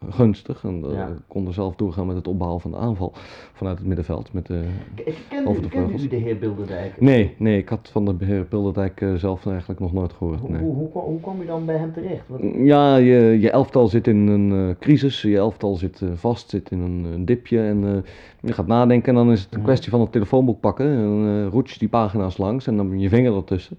gunstig. 0.10 0.63
En 0.63 0.84
eh 0.84 0.92
Ja. 0.94 1.10
konden 1.28 1.54
zelf 1.54 1.76
doorgaan 1.76 2.08
met 2.08 2.16
het 2.16 2.28
opbouwen 2.28 2.62
van 2.62 2.72
de 2.72 2.78
aanval 2.78 3.12
vanuit 3.54 3.78
het 3.78 3.88
middenveld. 3.88 4.34
Met, 4.34 4.50
eh, 4.50 4.58
K- 4.96 5.13
Kende, 5.30 5.50
Over 5.50 5.62
de 5.62 5.68
kende 5.70 6.04
u 6.04 6.08
de 6.08 6.16
heer 6.16 6.38
Bilderdijk? 6.38 7.02
Nee, 7.02 7.36
nee, 7.38 7.58
ik 7.58 7.70
had 7.70 7.89
van 7.92 8.06
de 8.06 8.13
beheer 8.13 8.46
Bilderdijk 8.50 9.02
eh, 9.02 9.13
zelf 9.13 9.46
eigenlijk 9.46 9.80
nog 9.80 9.94
nooit 9.94 10.13
gehoord. 10.13 10.39
Hoe, 10.39 10.50
Nee. 10.50 10.62
hoe, 10.62 10.76
hoe, 10.76 10.89
kwam- 10.92 11.04
hoe 11.04 11.20
kwam 11.20 11.42
u 11.42 11.46
dan 11.46 11.66
bij 11.66 11.78
hem 11.78 11.94
terecht? 11.94 12.24
Wat, 12.28 12.39
Ja, 12.56 12.96
je, 12.96 13.38
je 13.39 13.50
elftal 13.50 13.88
zit 13.88 14.08
in 14.08 14.28
een 14.28 14.70
eh, 14.70 14.76
crisis, 14.80 15.22
je 15.22 15.38
elftal 15.38 15.76
zit 15.76 16.02
eh, 16.02 16.10
vast, 16.16 16.50
zit 16.50 16.72
in 16.72 16.80
een, 16.80 17.04
een 17.13 17.26
dipje 17.26 17.60
en 17.62 17.84
eh, 17.84 18.12
je 18.42 18.54
gaat 18.54 18.68
nadenken 18.68 19.10
en 19.10 19.16
dan 19.16 19.32
is 19.32 19.42
het 19.42 19.52
een 19.54 19.58
Mhm. 19.58 19.68
kwestie 19.68 19.89
van 19.92 20.02
het 20.02 20.12
telefoonboek 20.12 20.60
pakken 20.60 20.86
en 20.86 21.24
eh 21.46 21.52
roets 21.52 21.74
je 21.74 21.80
die 21.80 21.89
pagina's 21.89 22.38
langs 22.38 22.68
en 22.68 22.78
dan 22.78 23.00
je 23.00 23.10
vinger 23.10 23.36
ertussen 23.36 23.78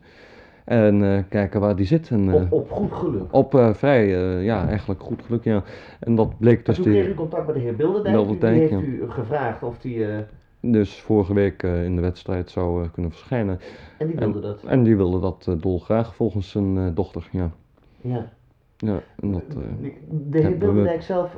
en 0.65 1.03
eh, 1.03 1.23
kijken 1.29 1.61
waar 1.61 1.77
die 1.77 1.87
zit. 1.87 2.11
En, 2.11 2.29
eh, 2.29 2.35
op, 2.35 2.53
op 2.53 2.71
goed 2.71 2.93
geluk. 2.93 3.23
op 3.31 3.55
eh, 3.55 3.75
vrij, 3.75 4.09
ja, 4.43 4.69
eigenlijk 4.69 5.03
goed 5.03 5.23
geluk, 5.23 5.45
ja. 5.45 5.63
En 6.01 6.15
dat 6.15 6.39
bleek 6.39 6.59
En 6.59 6.65
dus, 6.65 6.75
toen 6.77 6.85
kreeg 6.85 7.09
u 7.09 7.15
contact 7.15 7.47
met 7.47 7.55
de 7.55 7.61
heer 7.61 7.77
Bilderdijk. 7.77 8.15
Bilderdijk, 8.15 8.55
u, 8.55 8.59
die 8.59 8.69
heeft 8.69 8.99
ja. 8.99 9.05
u 9.05 9.11
gevraagd 9.11 9.63
of 9.63 9.79
die... 9.79 10.07
dus 10.61 11.01
vorige 11.01 11.35
week 11.35 11.63
in 11.63 11.95
de 11.97 12.03
wedstrijd 12.03 12.51
zou 12.51 12.89
kunnen 12.89 13.11
verschijnen. 13.11 13.61
en 13.99 14.07
die 14.07 14.17
wilde 14.17 14.41
dat. 14.41 14.63
En 14.63 14.83
die 14.83 14.97
wilde 14.97 15.21
dat 15.21 15.57
dolgraag 15.61 16.15
volgens 16.15 16.51
zijn 16.51 16.95
dochter, 16.95 17.29
ja. 17.31 17.51
Ja. 18.01 18.31
ja 18.77 19.03
en 19.21 19.33
dat, 19.33 19.43
de 20.09 20.39
heer 20.39 20.51
we- 20.51 20.57
Bilderdijk 20.57 21.03
zelf 21.03 21.37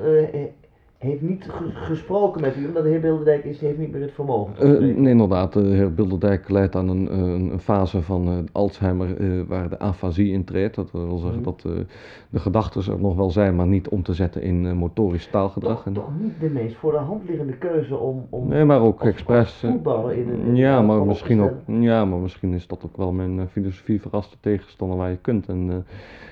heeft 1.06 1.22
niet 1.22 1.44
ge- 1.50 1.70
gesproken 1.72 2.40
met 2.40 2.56
u, 2.56 2.66
omdat 2.66 2.82
de 2.82 2.88
heer 2.88 3.00
Bilderdijk 3.00 3.44
is, 3.44 3.60
heeft 3.60 3.78
niet 3.78 3.92
meer 3.92 4.00
het 4.00 4.12
vermogen. 4.12 4.54
Eh, 4.58 4.80
nee, 4.96 5.10
inderdaad. 5.10 5.52
De 5.52 5.60
heer 5.60 5.94
Bilderdijk 5.94 6.48
leidt 6.48 6.76
aan 6.76 6.88
een, 6.88 7.18
een, 7.18 7.52
een 7.52 7.60
fase 7.60 8.02
van 8.02 8.26
eh, 8.28 8.34
Alzheimer 8.52 9.16
eh, 9.20 9.40
waar 9.48 9.68
de 9.68 9.78
afasie 9.78 10.32
intreedt. 10.32 10.74
Dat 10.74 10.90
wil 10.92 11.18
zeggen 11.18 11.34
Mhm. 11.40 11.44
dat 11.44 11.62
eh, 11.66 11.72
de 12.30 12.38
gedachten 12.38 12.92
er 12.92 13.00
nog 13.00 13.16
wel 13.16 13.30
zijn, 13.30 13.56
maar 13.56 13.66
niet 13.66 13.88
om 13.88 14.02
te 14.02 14.14
zetten 14.14 14.42
in 14.42 14.66
eh, 14.66 14.72
motorisch 14.72 15.26
taalgedrag. 15.26 15.76
toch, 15.76 15.86
En- 15.86 15.92
toch 15.92 16.10
niet 16.20 16.40
de 16.40 16.48
meest 16.50 16.76
voor 16.76 16.92
de 16.92 16.98
hand 16.98 17.28
liggende 17.28 17.56
keuze 17.56 17.96
om, 17.96 18.26
om 18.30 18.48
nee, 18.48 18.64
maar 18.64 18.80
ook 18.80 19.02
expres. 19.02 19.62
eh, 19.62 19.70
voetballer 19.70 20.12
in 20.12 20.28
een- 20.28 20.56
ja, 20.56 20.82
maar 20.82 21.06
misschien 21.06 21.40
ook, 21.40 21.54
ja, 21.66 22.04
maar 22.04 22.18
misschien 22.18 22.52
is 22.52 22.66
dat 22.66 22.82
ook 22.84 22.96
wel 22.96 23.12
mijn 23.12 23.38
eh, 23.38 23.44
filosofie 23.50 24.00
verraste 24.00 24.36
tegenstander 24.40 24.96
waar 24.96 25.10
je 25.10 25.16
kunt. 25.20 25.48
En 25.48 25.66
eh, 25.70 25.76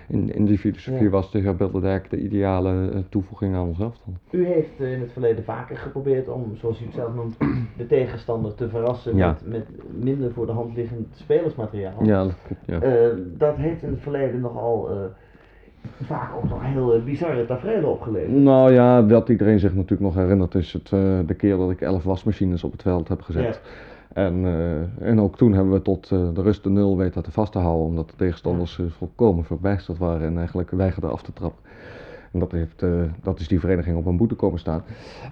in, 0.08 0.34
in 0.34 0.44
die 0.44 0.58
filosofie 0.58 1.02
Ja. 1.02 1.08
was 1.10 1.30
de 1.30 1.38
heer 1.38 1.56
Bilderdijk 1.56 2.10
de 2.10 2.20
ideale 2.20 2.90
eh, 2.92 2.98
toevoeging 3.08 3.54
aan 3.54 3.66
ons 3.66 3.80
elftal. 3.80 4.12
U 4.30 4.46
heeft 4.46 4.80
eh, 4.80 4.92
in 4.92 5.00
het 5.00 5.12
verleden 5.12 5.44
vaker 5.44 5.76
geprobeerd 5.76 6.28
om, 6.28 6.56
zoals 6.56 6.80
u 6.80 6.84
het 6.84 6.94
zelf 6.94 7.14
noemt, 7.14 7.36
de 7.76 7.86
tegenstander 7.86 8.54
te 8.54 8.68
verrassen 8.68 9.16
Ja. 9.16 9.26
met, 9.28 9.48
met 9.48 9.66
minder 10.04 10.32
voor 10.32 10.46
de 10.46 10.52
hand 10.52 10.76
liggend 10.76 11.06
spelersmateriaal. 11.14 12.04
Ja, 12.04 12.22
dat. 12.24 12.34
Ja. 12.66 12.80
Eh, 12.80 13.08
dat 13.38 13.56
heeft 13.56 13.82
in 13.82 13.90
het 13.90 14.00
verleden 14.00 14.40
nogal 14.40 14.90
eh, 14.90 14.96
vaak 16.02 16.36
ook 16.36 16.48
nog 16.48 16.62
heel 16.62 17.02
bizarre 17.04 17.46
tafereelen 17.46 17.90
opgeleverd. 17.90 18.32
Nou 18.32 18.72
ja, 18.72 19.06
wat 19.06 19.28
iedereen 19.28 19.58
zich 19.58 19.74
natuurlijk 19.74 20.00
nog 20.00 20.14
herinnert 20.14 20.54
is 20.54 20.72
het, 20.72 20.88
de 21.28 21.34
keer 21.36 21.56
dat 21.56 21.70
ik 21.70 21.80
elf 21.80 22.02
wasmachines 22.04 22.64
op 22.64 22.72
het 22.72 22.82
veld 22.82 23.08
heb 23.08 23.20
gezet. 23.20 23.60
En, 24.14 24.44
eh, 24.44 25.08
en 25.08 25.20
ook 25.20 25.36
toen 25.36 25.52
hebben 25.52 25.72
we 25.72 25.82
tot 25.82 26.10
eh, 26.10 26.28
de 26.34 26.42
rust 26.42 26.62
de 26.62 26.70
nul 26.70 26.96
weten 26.96 27.22
te 27.22 27.32
vast 27.32 27.52
te 27.52 27.58
houden, 27.58 27.86
omdat 27.86 28.08
de 28.10 28.16
tegenstanders 28.16 28.78
eh, 28.78 28.86
volkomen 28.88 29.44
verbijsterd 29.44 29.98
waren 29.98 30.26
en 30.26 30.36
eigenlijk 30.38 30.70
weigerden 30.70 31.10
af 31.10 31.22
te 31.22 31.32
trappen. 31.32 31.62
En 32.34 32.40
dat, 32.40 32.52
heeft, 32.52 32.82
eh, 32.82 32.90
dat 33.22 33.40
is 33.40 33.48
die 33.48 33.60
vereniging 33.60 33.96
op 33.96 34.06
een 34.06 34.16
boete 34.16 34.34
komen 34.34 34.58
staan. 34.58 34.82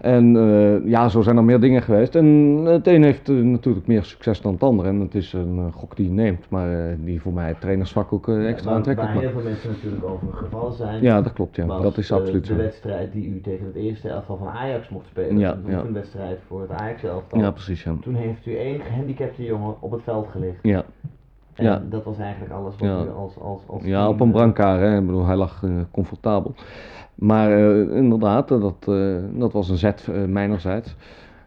En 0.01 0.37
eh, 0.37 0.91
ja, 0.91 1.09
zo 1.09 1.23
zijn 1.23 1.37
er 1.37 1.45
meer 1.45 1.61
dingen 1.61 1.83
geweest. 1.83 2.15
En 2.15 2.27
het 2.65 2.87
een 2.87 3.03
heeft 3.03 3.29
eh, 3.29 3.35
natuurlijk 3.35 3.87
meer 3.87 4.05
succes 4.05 4.41
dan 4.41 4.53
het 4.53 4.63
ander. 4.63 4.87
En 4.87 5.01
het 5.01 5.15
is 5.15 5.33
een 5.33 5.73
gok 5.73 5.97
die 5.97 6.07
je 6.07 6.13
neemt, 6.13 6.49
maar 6.49 6.97
die 7.05 7.21
voor 7.21 7.33
mij 7.33 7.49
het 7.49 7.61
trainersvak 7.61 8.13
ook 8.13 8.29
extra 8.29 8.69
waar, 8.69 8.77
aantrekkelijk 8.77 9.15
waar 9.15 9.23
maakt. 9.23 9.35
heel 9.35 9.43
veel 9.43 9.51
mensen 9.51 9.71
natuurlijk 9.71 10.05
over 10.05 10.33
gevallen 10.33 10.73
zijn. 10.73 11.03
Ja, 11.03 11.23
dat 11.23 11.33
klopt. 11.33 11.57
Ja. 11.57 11.67
was, 11.67 11.83
Dat 11.83 11.99
is 11.99 12.13
absoluut 12.13 12.47
de 12.47 12.53
zo. 12.53 12.57
wedstrijd 12.57 13.13
die 13.13 13.27
u 13.27 13.41
tegen 13.41 13.67
het 13.67 13.75
eerste 13.75 14.09
elftal 14.09 14.37
van 14.37 14.49
Ajax 14.49 14.89
mocht 14.89 15.07
spelen. 15.07 15.39
Ja, 15.39 15.59
een 15.65 15.71
ja. 15.71 15.93
wedstrijd 15.93 16.39
voor 16.47 16.61
het 16.61 16.71
Ajax 16.71 17.03
elftal. 17.03 17.41
Ja, 17.41 17.51
precies. 17.51 17.83
Ja. 17.83 17.95
Toen 18.01 18.15
heeft 18.15 18.47
u 18.47 18.57
één 18.57 18.81
gehandicapte 18.81 19.45
jongen 19.45 19.75
op 19.81 19.91
het 19.91 20.03
veld 20.03 20.29
gelicht. 20.31 20.59
Ja. 20.63 20.85
En 21.55 21.65
Ja. 21.65 21.83
dat 21.89 22.05
was 22.05 22.19
eigenlijk 22.19 22.53
alles 22.53 22.77
wat 22.79 22.89
Ja. 22.89 23.05
u 23.05 23.09
als, 23.11 23.39
als, 23.39 23.61
als 23.67 23.83
Ja, 23.85 24.09
op 24.09 24.21
een 24.21 24.27
eh, 24.27 24.33
brancard, 24.33 24.81
hè. 24.81 24.99
Ik 24.99 25.07
bedoel, 25.07 25.27
hij 25.27 25.37
lag 25.37 25.63
eh, 25.65 25.71
comfortabel. 25.91 26.55
Maar 27.15 27.51
eh, 27.53 27.97
inderdaad, 27.97 28.49
dat, 28.49 28.85
dat 29.39 29.53
was 29.53 29.69
een 29.69 29.77
zet 29.77 30.09
mijnerzijds. 30.27 30.97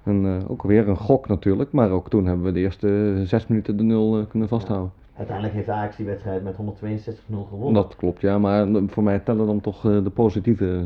En 0.04 0.44
ook 0.48 0.64
weer 0.64 0.88
een 0.88 0.98
gok 0.98 1.28
natuurlijk, 1.28 1.72
maar 1.72 1.90
ook 1.90 2.10
toen 2.10 2.26
hebben 2.26 2.46
we 2.46 2.52
de 2.52 2.60
eerste 2.60 3.22
zes 3.24 3.48
minuten 3.48 3.78
de 3.78 3.84
nul 3.84 4.26
kunnen 4.30 4.48
vasthouden. 4.48 4.92
Uiteindelijk 5.16 5.56
heeft 5.56 5.70
Ajax 5.70 5.96
die 5.96 6.06
wedstrijd 6.06 6.44
met 6.44 6.56
162-0 6.56 7.48
gewonnen. 7.50 7.74
Dat 7.74 7.96
klopt, 7.96 8.22
ja, 8.22 8.38
maar 8.38 8.68
voor 8.88 9.04
mij 9.04 9.20
tellen 9.20 9.46
dan 9.46 9.62
toch 9.62 9.82
de 9.82 10.12
positieve 10.14 10.86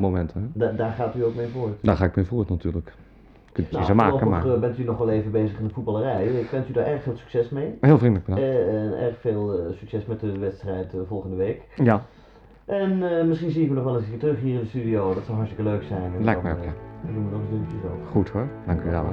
momenten. 0.00 0.40
Hè? 0.40 0.66
Da- 0.66 0.72
daar 0.76 0.90
gaat 0.92 1.16
u 1.16 1.24
ook 1.24 1.34
mee 1.34 1.46
voort. 1.46 1.72
Daar 1.82 1.96
ga 1.96 2.04
ik 2.04 2.16
mee 2.16 2.24
voort 2.24 2.48
natuurlijk. 2.48 2.92
Je 3.58 3.64
kunt 3.64 3.70
Nou, 3.74 3.84
ze 3.84 3.94
maken, 3.94 4.28
maar 4.28 4.46
eh, 4.46 4.60
bent 4.60 4.78
u 4.78 4.84
nog 4.84 4.98
wel 4.98 5.08
even 5.10 5.30
bezig 5.30 5.58
in 5.58 5.66
de 5.66 5.72
voetballerij. 5.74 6.26
Ik 6.26 6.50
wens 6.50 6.68
u 6.68 6.72
daar 6.72 6.86
erg 6.86 7.02
veel 7.02 7.16
succes 7.16 7.48
mee. 7.48 7.74
heel 7.80 7.98
vriendelijk 7.98 8.26
bedankt. 8.28 8.48
Eh, 8.48 8.82
en 8.82 8.98
erg 8.98 9.16
veel 9.20 9.58
eh, 9.58 9.72
succes 9.76 10.06
met 10.06 10.20
de 10.20 10.38
wedstrijd 10.38 10.94
volgende 11.08 11.36
week. 11.36 11.62
Ja, 11.74 12.02
En 12.64 12.98
misschien 13.28 13.50
zie 13.50 13.62
ik 13.62 13.68
me 13.68 13.74
nog 13.74 13.84
wel 13.84 13.96
eens 13.96 14.06
een 14.12 14.18
terug 14.18 14.40
hier 14.40 14.54
in 14.54 14.60
de 14.60 14.66
studio. 14.66 15.14
Dat 15.14 15.24
zou 15.24 15.36
hartstikke 15.36 15.70
leuk 15.70 15.82
zijn. 15.82 16.02
En 16.16 16.24
Lijkt 16.24 16.42
dan, 16.42 16.50
mij 16.52 16.60
ook, 16.60 16.66
eh, 16.66 16.72
Dan 17.04 17.14
doen 17.14 17.24
we 17.24 17.30
nog 17.30 17.40
eens 17.40 17.50
dingetjes 17.50 17.90
over. 17.90 18.06
goed 18.06 18.28
hoor. 18.28 18.48
Dank 18.66 18.82
u 18.82 18.90
wel. 18.90 19.04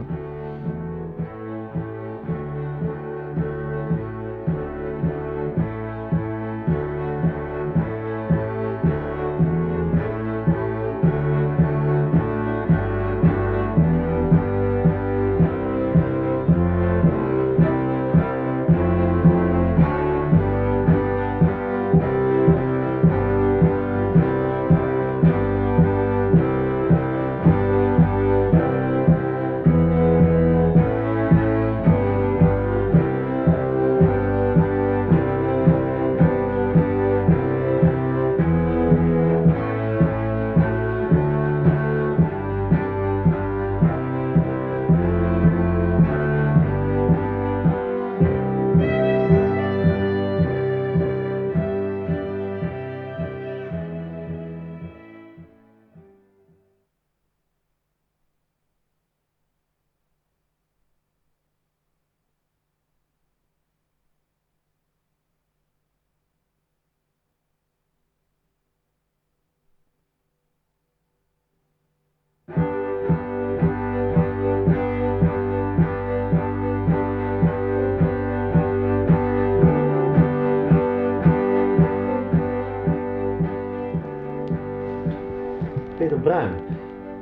Bruin. 86.25 86.53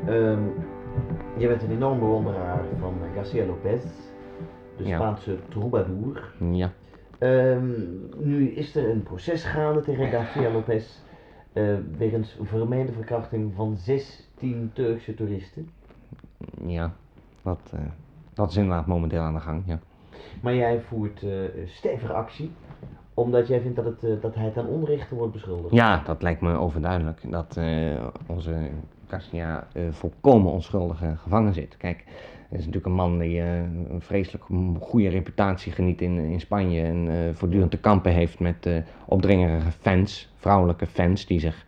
Um, 0.08 0.10
ehm, 0.10 0.44
je 1.38 1.48
bent 1.48 1.64
een 1.64 1.72
enorm 1.72 2.00
bewonderaar 2.00 2.64
van 2.80 2.94
Garcia 3.16 3.46
Lopez, 3.46 3.84
de 4.78 4.86
Spaanse 4.86 5.38
troubadour. 5.50 6.34
Ja. 6.52 6.72
Ehm, 7.20 7.72
nu 8.18 8.50
is 8.50 8.76
er 8.76 8.90
een 8.90 9.04
proces 9.04 9.44
gaande 9.44 9.82
tegen 9.82 10.10
Garcia 10.10 10.52
Lopez 10.52 11.00
uh, 11.54 11.78
wegens 11.98 12.38
vermeende 12.42 12.92
verkrachting 12.92 13.54
van 13.56 13.76
16 13.76 14.72
Turkse 14.74 15.14
toeristen. 15.14 15.70
Ja, 16.66 16.94
dat, 17.42 17.72
uh, 17.74 17.80
dat 18.34 18.50
is 18.50 18.58
inderdaad 18.58 18.88
momenteel 18.88 19.22
aan 19.22 19.34
de 19.34 19.40
gang, 19.40 19.64
ja. 19.66 19.80
Maar 20.42 20.56
jij 20.56 20.82
voert 20.82 21.22
uh, 21.22 21.50
stevige 21.66 22.14
actie 22.14 22.52
omdat 23.14 23.48
jij 23.48 23.60
vindt 23.62 23.76
dat, 23.76 23.86
het, 23.86 24.04
eh, 24.04 24.12
dat 24.22 24.36
hij 24.36 24.50
ten 24.50 24.68
onrechte 24.68 25.16
wordt 25.16 25.34
beschuldigd. 25.34 25.74
Ja, 25.74 26.02
dat 26.06 26.22
lijkt 26.22 26.42
me 26.42 26.54
overduidelijk. 26.58 27.22
Dat 27.32 27.58
eh, 27.58 27.66
onze 28.28 28.54
Garcia 29.08 29.68
eh, 29.74 29.84
volkomen 29.92 30.52
onschuldig 30.52 31.02
eh, 31.02 31.10
gevangen 31.18 31.54
zit. 31.54 31.78
Kijk, 31.78 31.98
het 32.50 32.60
is 32.62 32.66
natuurlijk 32.66 32.86
een 32.86 32.92
man 32.94 33.20
die 33.20 33.40
een 33.40 34.02
vreselijk 34.02 34.44
goede 34.80 35.10
reputatie 35.10 35.72
geniet 35.72 36.02
in, 36.02 36.18
in 36.18 36.40
Spanje. 36.40 36.82
En 36.82 37.32
voortdurend 37.36 37.72
te 37.72 37.78
kampen 37.80 38.12
heeft 38.12 38.40
met 38.40 38.66
eh, 38.66 38.76
opdringerige 39.06 39.72
fans, 39.72 40.34
vrouwelijke 40.38 40.86
fans, 40.88 41.26
die 41.26 41.40
zich 41.40 41.66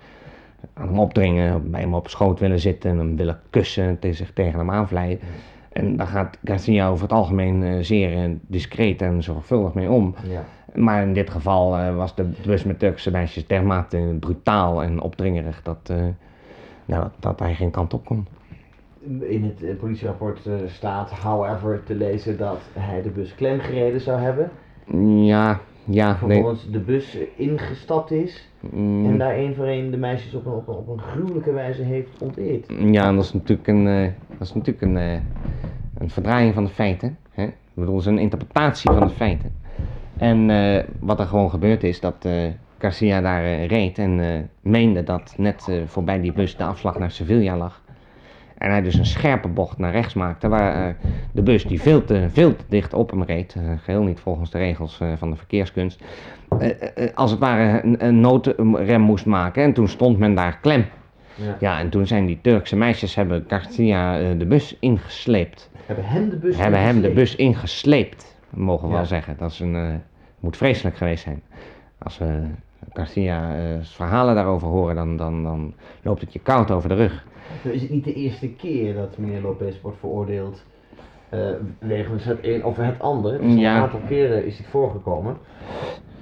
aan 0.73 0.87
hem 0.87 0.99
opdringen, 0.99 1.71
bij 1.71 1.81
hem 1.81 1.93
op 1.93 2.07
schoot 2.07 2.39
willen 2.39 2.59
zitten 2.59 2.91
en 2.91 2.97
hem 2.97 3.15
willen 3.15 3.39
kussen, 3.49 3.99
te- 3.99 4.13
zich 4.13 4.33
tegen 4.33 4.59
hem 4.59 4.71
aanvleien. 4.71 5.19
En 5.75 5.95
daar 5.97 6.07
gaat 6.07 6.37
Garcia 6.43 6.89
over 6.89 7.03
het 7.03 7.11
algemeen 7.11 7.63
eh, 7.63 7.77
zeer 7.81 8.23
eh, 8.23 8.29
discreet 8.47 9.01
en 9.01 9.23
zorgvuldig 9.23 9.73
mee 9.73 9.89
om. 9.89 10.15
Ja. 10.27 10.43
Maar 10.73 11.01
in 11.01 11.13
dit 11.13 11.29
geval 11.29 11.77
eh, 11.77 11.95
was 11.95 12.15
de 12.15 12.23
bus 12.45 12.63
met 12.63 12.79
Turkse 12.79 13.11
meisjes 13.11 13.47
dermate 13.47 14.17
brutaal 14.19 14.83
en 14.83 15.01
opdringerig 15.01 15.61
dat, 15.63 15.93
nou, 16.85 17.07
dat, 17.19 17.39
hij 17.39 17.55
geen 17.55 17.71
kant 17.71 17.93
op 17.93 18.05
kon. 18.05 18.27
In 19.19 19.43
het 19.43 19.63
eh, 19.63 19.75
politierapport 19.75 20.49
staat, 20.65 21.11
however, 21.11 21.83
te 21.83 21.95
lezen 21.95 22.37
dat 22.37 22.61
hij 22.73 23.01
de 23.01 23.09
bus 23.09 23.35
klemgereden 23.35 24.01
zou 24.01 24.19
hebben. 24.19 24.51
Ja, 25.25 25.59
ja, 25.85 26.07
nee. 26.07 26.17
Vervolgens 26.17 26.71
de 26.71 26.79
bus 26.79 27.17
ingestapt 27.35 28.11
is 28.11 28.49
mm, 28.71 29.05
en 29.05 29.17
daar 29.17 29.35
één 29.35 29.55
voor 29.55 29.65
één 29.65 29.91
de 29.91 29.97
meisjes 29.97 30.33
op 30.33 30.45
een, 30.45 30.51
op, 30.51 30.67
een, 30.67 30.75
op 30.75 30.87
een 30.87 30.99
gruwelijke 30.99 31.51
wijze 31.51 31.81
heeft 31.81 32.09
onteerd. 32.19 32.73
Ja, 32.79 33.13
dat 33.13 33.23
is 33.23 33.33
natuurlijk 33.33 33.67
een, 33.67 33.87
eh, 33.87 34.09
dat 34.27 34.47
is 34.47 34.53
natuurlijk 34.53 34.81
een, 34.81 34.97
eh, 34.97 35.19
een 35.97 36.09
verdraaiing 36.09 36.53
van 36.53 36.63
de 36.63 36.69
feiten. 36.69 37.17
Hè? 37.29 37.43
Ik 37.43 37.53
bedoel, 37.73 37.99
is 37.99 38.05
een 38.05 38.19
interpretatie 38.19 38.91
van 38.91 39.07
de 39.07 39.13
feiten. 39.13 39.51
En 40.17 40.49
eh, 40.49 40.83
wat 40.99 41.19
er 41.19 41.25
gewoon 41.25 41.49
gebeurd 41.49 41.83
is, 41.83 41.99
dat 41.99 42.27
Garcia 42.77 43.21
daar 43.21 43.65
reed 43.65 43.97
en 43.97 44.49
meende 44.61 45.03
dat 45.03 45.33
net 45.37 45.71
voorbij 45.85 46.21
die 46.21 46.33
bus 46.33 46.57
de 46.57 46.63
afslag 46.63 46.99
naar 46.99 47.11
Sevilla 47.11 47.57
lag. 47.57 47.83
En 48.57 48.69
hij 48.69 48.81
dus 48.81 48.95
een 48.95 49.05
scherpe 49.05 49.47
bocht 49.47 49.77
naar 49.77 49.91
rechts 49.91 50.13
maakte, 50.13 50.47
waar 50.47 50.87
eh, 50.87 50.93
de 51.31 51.41
bus 51.41 51.63
die 51.65 51.81
veel 51.81 52.05
te, 52.05 52.27
veel 52.31 52.55
te 52.55 52.63
dicht 52.69 52.93
op 52.93 53.11
hem 53.11 53.23
reed, 53.23 53.55
eh, 53.57 53.63
geheel 53.83 54.03
niet 54.03 54.19
volgens 54.19 54.49
de 54.51 54.57
regels 54.57 54.99
eh, 54.99 55.07
van 55.17 55.29
de 55.29 55.35
verkeerskunst, 55.35 56.01
als 57.15 57.31
het 57.31 57.39
ware 57.39 57.83
een, 57.83 58.05
een 58.05 58.19
noodrem 58.19 59.01
moest 59.01 59.25
maken. 59.25 59.63
En 59.63 59.73
toen 59.73 59.87
stond 59.87 60.17
men 60.17 60.35
daar 60.35 60.57
klem. 60.59 60.85
Ja. 61.35 61.55
Ja, 61.59 61.79
en 61.79 61.89
toen 61.89 62.07
zijn 62.07 62.25
die 62.25 62.39
Turkse 62.41 62.75
meisjes 62.75 63.15
hebben 63.15 63.43
Garcia 63.47 64.33
de 64.33 64.45
bus 64.45 64.77
ingesleept. 64.79 65.69
Hebben 65.85 66.05
hem 66.05 66.29
de 66.29 66.35
bus 66.35 66.57
hebben 66.57 66.79
hem 66.79 67.01
de 67.01 67.07
ingesleept. 67.09 67.15
bus 67.15 67.35
ingesleept, 67.35 68.37
mogen 68.49 68.83
we 68.87 68.91
Ja. 68.91 68.97
wel 68.97 69.05
zeggen. 69.05 69.35
Dat 69.37 69.51
is 69.51 69.59
een, 69.59 70.01
moet 70.39 70.57
vreselijk 70.57 70.97
geweest 70.97 71.23
zijn. 71.23 71.41
Als 71.97 72.17
we 72.17 72.41
Garcia's 72.93 73.95
verhalen 73.95 74.35
daarover 74.35 74.67
horen, 74.67 74.95
dan, 74.95 75.17
dan, 75.17 75.43
dan 75.43 75.73
loopt 76.01 76.21
het 76.21 76.33
je 76.33 76.39
koud 76.39 76.71
over 76.71 76.89
de 76.89 76.95
rug. 76.95 77.25
Is 77.63 77.81
het 77.81 77.91
niet 77.91 78.03
de 78.03 78.13
eerste 78.13 78.49
keer 78.49 78.93
dat 78.93 79.17
meneer 79.17 79.41
Lopez 79.41 79.81
wordt 79.81 79.97
veroordeeld 79.99 80.63
eh 81.29 81.39
wegens 81.79 82.23
het 82.25 82.37
een 82.41 82.63
of 82.65 82.77
het 82.77 82.99
ander? 82.99 83.45
Ja. 83.47 83.75
Een 83.75 83.81
aantal 83.81 83.99
keren 84.07 84.45
is 84.45 84.57
het 84.57 84.67
voorgekomen. 84.67 85.37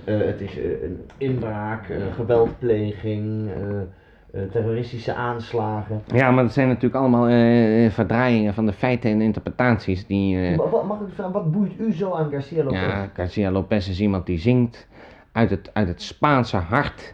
Eh, 0.04 0.18
het 0.18 0.42
is 0.42 0.58
eh, 0.58 0.64
een 0.84 1.02
inbraak, 1.18 1.90
eh, 1.90 1.98
geweldpleging, 2.16 3.50
eh, 3.50 4.42
eh, 4.42 4.52
terroristische 4.52 5.14
aanslagen. 5.14 6.02
Ja, 6.14 6.32
maar 6.32 6.44
dat 6.44 6.54
zijn 6.54 6.68
natuurlijk 6.68 6.96
allemaal 6.96 7.28
eh, 7.28 7.90
verdraaiingen 7.92 8.54
van 8.54 8.66
de 8.66 8.74
feiten 8.74 9.12
en 9.12 9.22
interpretaties 9.22 10.06
die... 10.08 10.38
eh, 10.48 10.58
mag 10.88 11.00
ik 11.00 11.14
vragen, 11.14 11.34
wat 11.34 11.52
boeit 11.52 11.80
u 11.80 11.94
zo 11.94 12.14
aan 12.14 12.30
Garcia 12.32 12.64
Lopez? 12.64 12.80
Ja, 12.82 13.10
Garcia 13.14 13.52
Lopez 13.52 13.90
is 13.90 14.00
iemand 14.02 14.26
die 14.26 14.40
zingt 14.40 14.88
uit 15.34 15.50
het, 15.50 15.70
uit 15.74 15.88
het 15.88 16.02
Spaanse 16.02 16.58
hart. 16.58 17.14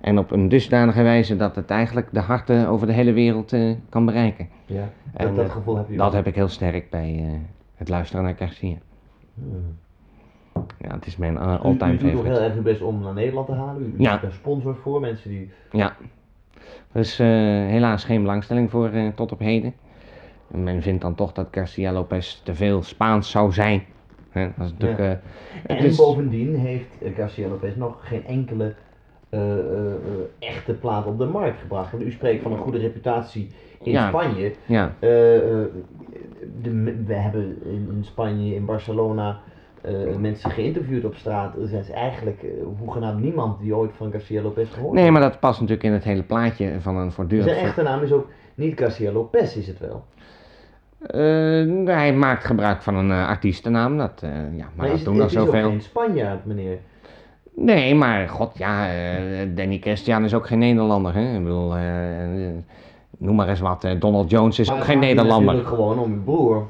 En 0.00 0.18
op 0.18 0.30
een 0.30 0.48
dusdanige 0.48 1.02
wijze 1.02 1.36
dat 1.36 1.56
het 1.56 1.70
eigenlijk 1.70 2.08
de 2.12 2.20
harten 2.20 2.68
over 2.68 2.86
de 2.86 2.92
hele 2.92 3.12
wereld 3.12 3.52
eh, 3.52 3.74
kan 3.88 4.04
bereiken. 4.04 4.48
Ja, 4.66 4.88
En, 5.14 5.26
dat, 5.26 5.36
dat 5.36 5.44
eh, 5.46 5.52
gevoel 5.52 5.76
heb 5.76 5.90
je 5.90 5.96
Dat 5.96 6.12
heb 6.12 6.26
ik 6.26 6.34
heel 6.34 6.48
sterk 6.48 6.90
bij 6.90 7.24
eh, 7.26 7.38
het 7.74 7.88
luisteren 7.88 8.24
naar 8.24 8.34
Garcia. 8.36 8.76
Hmm. 9.34 9.76
Ja, 10.78 10.94
het 10.94 11.06
is 11.06 11.16
mijn 11.16 11.34
uh, 11.34 11.40
U, 11.40 11.44
u 11.44 11.58
all-time 11.58 11.96
doet 11.96 12.00
heel 12.10 12.16
favorite. 12.18 12.40
erg 12.40 12.54
uw 12.54 12.62
best 12.62 12.80
om 12.82 13.02
naar 13.02 13.12
Nederland 13.14 13.46
te 13.46 13.52
halen. 13.52 13.82
U, 13.82 13.94
Ja. 14.02 14.10
zoekt 14.10 14.22
daar 14.22 14.32
sponsors 14.32 14.78
voor, 14.82 15.00
mensen 15.00 15.30
die... 15.30 15.50
Ja. 15.72 15.96
Er 16.92 17.00
is 17.00 17.18
helaas 17.18 18.04
geen 18.04 18.20
belangstelling 18.20 18.70
voor 18.70 18.90
tot 19.14 19.32
op 19.32 19.38
heden. 19.38 19.74
En 20.52 20.62
men 20.62 20.82
vindt 20.82 21.02
dan 21.02 21.14
toch 21.14 21.32
dat 21.32 21.48
Garcia 21.50 21.92
Lopez 21.92 22.34
te 22.42 22.54
veel 22.54 22.82
Spaans 22.82 23.30
zou 23.30 23.52
zijn. 23.52 23.82
Hè, 24.36 24.48
dat 24.56 24.66
is 24.66 24.72
natuurlijk... 24.72 25.00
Ja. 25.00 25.20
eh, 25.66 25.84
En 25.84 25.96
bovendien 25.96 26.54
heeft 26.56 26.96
Garcia 27.16 27.48
Lopez 27.48 27.74
nog 27.74 27.96
geen 28.00 28.26
enkele 28.26 28.74
eh, 29.28 29.58
eh, 29.58 29.64
echte 30.38 30.72
plaat 30.72 31.06
op 31.06 31.18
de 31.18 31.24
markt 31.26 31.60
gebracht. 31.60 31.90
Want 31.90 32.02
u 32.02 32.10
spreekt 32.10 32.42
van 32.42 32.52
een 32.52 32.58
goede 32.58 32.78
reputatie 32.78 33.50
in 33.82 33.92
Ja. 33.92 34.08
Spanje. 34.08 34.52
ja, 34.66 34.94
de, 36.62 37.02
we 37.06 37.14
hebben 37.14 37.58
in, 37.64 37.88
in 37.92 38.04
Spanje, 38.04 38.54
in 38.54 38.64
Barcelona, 38.64 39.40
mensen 40.18 40.50
geïnterviewd 40.50 41.04
op 41.04 41.14
straat. 41.14 41.56
Er 41.56 41.72
is 41.78 41.90
eigenlijk 41.90 42.42
eh, 42.42 42.50
hoegenaamd 42.78 43.22
niemand 43.22 43.60
die 43.60 43.76
ooit 43.76 43.90
van 43.96 44.10
Garcia 44.10 44.42
Lopez 44.42 44.72
gehoord 44.72 44.92
nee, 44.92 45.02
heeft. 45.02 45.12
maar 45.14 45.30
dat 45.30 45.40
past 45.40 45.60
natuurlijk 45.60 45.86
in 45.86 45.92
het 45.92 46.04
hele 46.04 46.22
plaatje 46.22 46.80
van 46.80 46.96
een 46.96 47.12
voortdurend... 47.12 47.50
Zijn 47.50 47.64
echte 47.64 47.82
naam 47.82 48.02
is 48.02 48.12
ook 48.12 48.28
niet 48.54 48.78
Garcia 48.78 49.12
Lopez, 49.12 49.56
is 49.56 49.66
het 49.66 49.78
wel. 49.78 50.04
Eh, 51.06 51.94
hij 51.94 52.12
maakt 52.14 52.44
gebruik 52.44 52.82
van 52.82 52.94
een 52.94 53.10
eh, 53.10 53.28
artiestennaam, 53.28 53.98
dat, 53.98 54.20
eh, 54.22 54.30
ja, 54.30 54.38
maar, 54.56 54.70
Maar 54.74 54.86
dat 54.88 54.96
is, 54.96 55.04
doen 55.04 55.16
is 55.16 55.22
ook 55.22 55.30
zoveel. 55.30 55.68
geen 55.68 55.80
Spanjaard, 55.80 56.44
meneer. 56.44 56.78
Nee, 57.54 57.94
maar 57.94 58.28
god, 58.28 58.58
ja, 58.58 58.88
Danny 59.54 59.78
Christian 59.78 60.24
is 60.24 60.34
ook 60.34 60.46
geen 60.46 60.58
Nederlander, 60.58 61.14
hè. 61.14 61.36
Ik 61.36 61.42
bedoel, 61.42 61.74
noem 63.18 63.34
maar 63.36 63.48
eens 63.48 63.60
wat, 63.60 63.86
Donald 63.98 64.30
Jones 64.30 64.58
is 64.58 64.68
Maar 64.68 64.76
ook 64.76 64.84
geen 64.84 64.98
Nederlander. 64.98 65.54
natuurlijk 65.54 65.68
gewoon 65.68 65.98
om 65.98 66.12
uw 66.12 66.22
broer. 66.22 66.66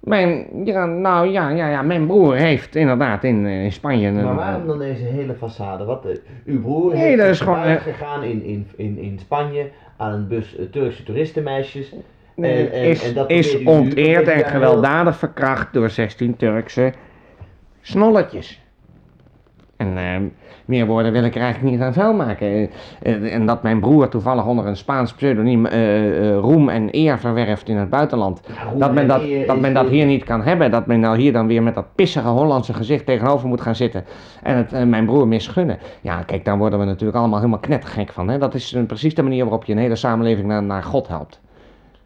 Mijn, 0.00 0.46
ja, 0.64 0.84
nou 0.84 1.28
ja, 1.28 1.48
ja, 1.48 1.68
ja, 1.68 1.82
mijn 1.82 2.06
broer 2.06 2.34
heeft 2.34 2.76
inderdaad 2.76 3.24
in, 3.24 3.46
in 3.46 3.72
Spanje. 3.72 4.10
Maar 4.12 4.34
waarom 4.34 4.66
dan 4.66 4.78
deze 4.78 5.04
hele 5.04 5.34
façade? 5.34 5.84
Wat, 5.84 6.06
uw 6.44 6.60
broer 6.60 6.92
Nee, 6.92 7.02
heeft 7.02 7.18
dat 7.18 7.26
is 7.26 7.32
is 7.32 7.40
gewoon, 7.40 7.78
gegaan 7.78 8.22
in, 8.22 8.44
in, 8.44 8.66
in, 8.76 8.98
in 8.98 9.18
Spanje 9.18 9.70
aan 9.96 10.12
een 10.12 10.28
bus 10.28 10.56
Turkse 10.70 11.02
toeristenmeisjes. 11.02 11.94
Nee, 12.36 12.68
en- 12.68 12.72
en- 12.72 12.88
is, 12.88 13.12
en 13.14 13.28
is 13.28 13.62
onteerd 13.64 14.28
en 14.28 14.44
gewelddadig 14.44 15.16
verkracht 15.16 15.72
door 15.72 15.90
16 15.90 16.36
Turkse 16.36 16.92
snolletjes. 17.80 18.64
En 19.76 19.98
eh, 19.98 20.20
meer 20.64 20.86
woorden 20.86 21.12
wil 21.12 21.24
ik 21.24 21.34
er 21.34 21.40
eigenlijk 21.40 21.72
niet 21.74 21.82
aan 21.84 21.92
vuil 21.92 22.14
maken. 22.14 22.46
Eh, 22.46 22.62
eh, 23.02 23.34
en 23.34 23.46
dat 23.46 23.62
mijn 23.62 23.80
broer 23.80 24.08
toevallig 24.08 24.46
onder 24.46 24.66
een 24.66 24.76
Spaans 24.76 25.12
pseudoniem 25.12 25.66
eh, 25.66 26.36
roem 26.36 26.68
en 26.68 26.88
eer 26.90 27.18
verwerft 27.18 27.68
in 27.68 27.76
het 27.76 27.90
buitenland. 27.90 28.40
Ja, 28.54 28.78
Dat 28.78 28.92
men 28.92 29.02
en 29.02 29.08
dat, 29.08 29.46
dat 29.46 29.60
men 29.60 29.74
dat 29.74 29.88
hier 29.88 30.06
niet 30.06 30.24
kan 30.24 30.42
hebben. 30.42 30.70
Dat 30.70 30.86
men 30.86 31.00
nou 31.00 31.18
hier 31.18 31.32
dan 31.32 31.46
weer 31.46 31.62
met 31.62 31.74
dat 31.74 31.94
pissige 31.94 32.28
Hollandse 32.28 32.74
gezicht 32.74 33.06
tegenover 33.06 33.48
moet 33.48 33.60
gaan 33.60 33.74
zitten. 33.76 34.04
En 34.42 34.56
het 34.56 34.88
mijn 34.88 35.06
broer 35.06 35.28
misgunnen. 35.28 35.78
Ja, 36.00 36.22
kijk, 36.22 36.44
daar 36.44 36.58
worden 36.58 36.78
we 36.78 36.84
natuurlijk 36.84 37.18
allemaal 37.18 37.38
helemaal 37.38 37.60
knettergek 37.60 38.12
van. 38.12 38.28
Hè? 38.28 38.38
Dat 38.38 38.54
is 38.54 38.76
precies 38.86 39.14
de 39.14 39.22
manier 39.22 39.42
waarop 39.42 39.64
je 39.64 39.72
een 39.72 39.78
hele 39.78 39.96
samenleving 39.96 40.46
naar, 40.46 40.62
naar 40.62 40.82
God 40.82 41.08
helpt. 41.08 41.40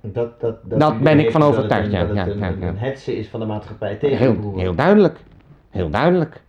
Dat, 0.00 0.40
dat, 0.40 0.56
Dat 0.64 1.00
ben 1.00 1.18
ik 1.18 1.30
van 1.30 1.40
dat 1.40 1.48
het 1.50 1.58
overtuigd, 1.58 1.86
een- 1.86 1.92
ja, 1.92 1.98
Dat 1.98 2.08
het 2.08 2.16
ja, 2.16 2.46
een, 2.48 2.60
ja, 2.60 2.68
een, 3.06 3.14
is 3.16 3.28
van 3.28 3.40
de 3.40 3.46
maatschappij 3.46 3.94
tegen 3.94 4.26
uw 4.26 4.40
Heel, 4.42 4.58
heel 4.58 4.74
duidelijk. 4.74 5.18
Heel 5.70 5.90
duidelijk. 5.90 6.42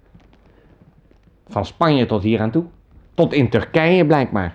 Van 1.48 1.66
Spanje 1.66 2.06
tot 2.06 2.24
hier 2.24 2.40
aan 2.40 2.52
toe. 2.52 2.64
Tot 3.14 3.34
in 3.34 3.50
Turkije 3.50 4.06
blijkbaar. 4.06 4.54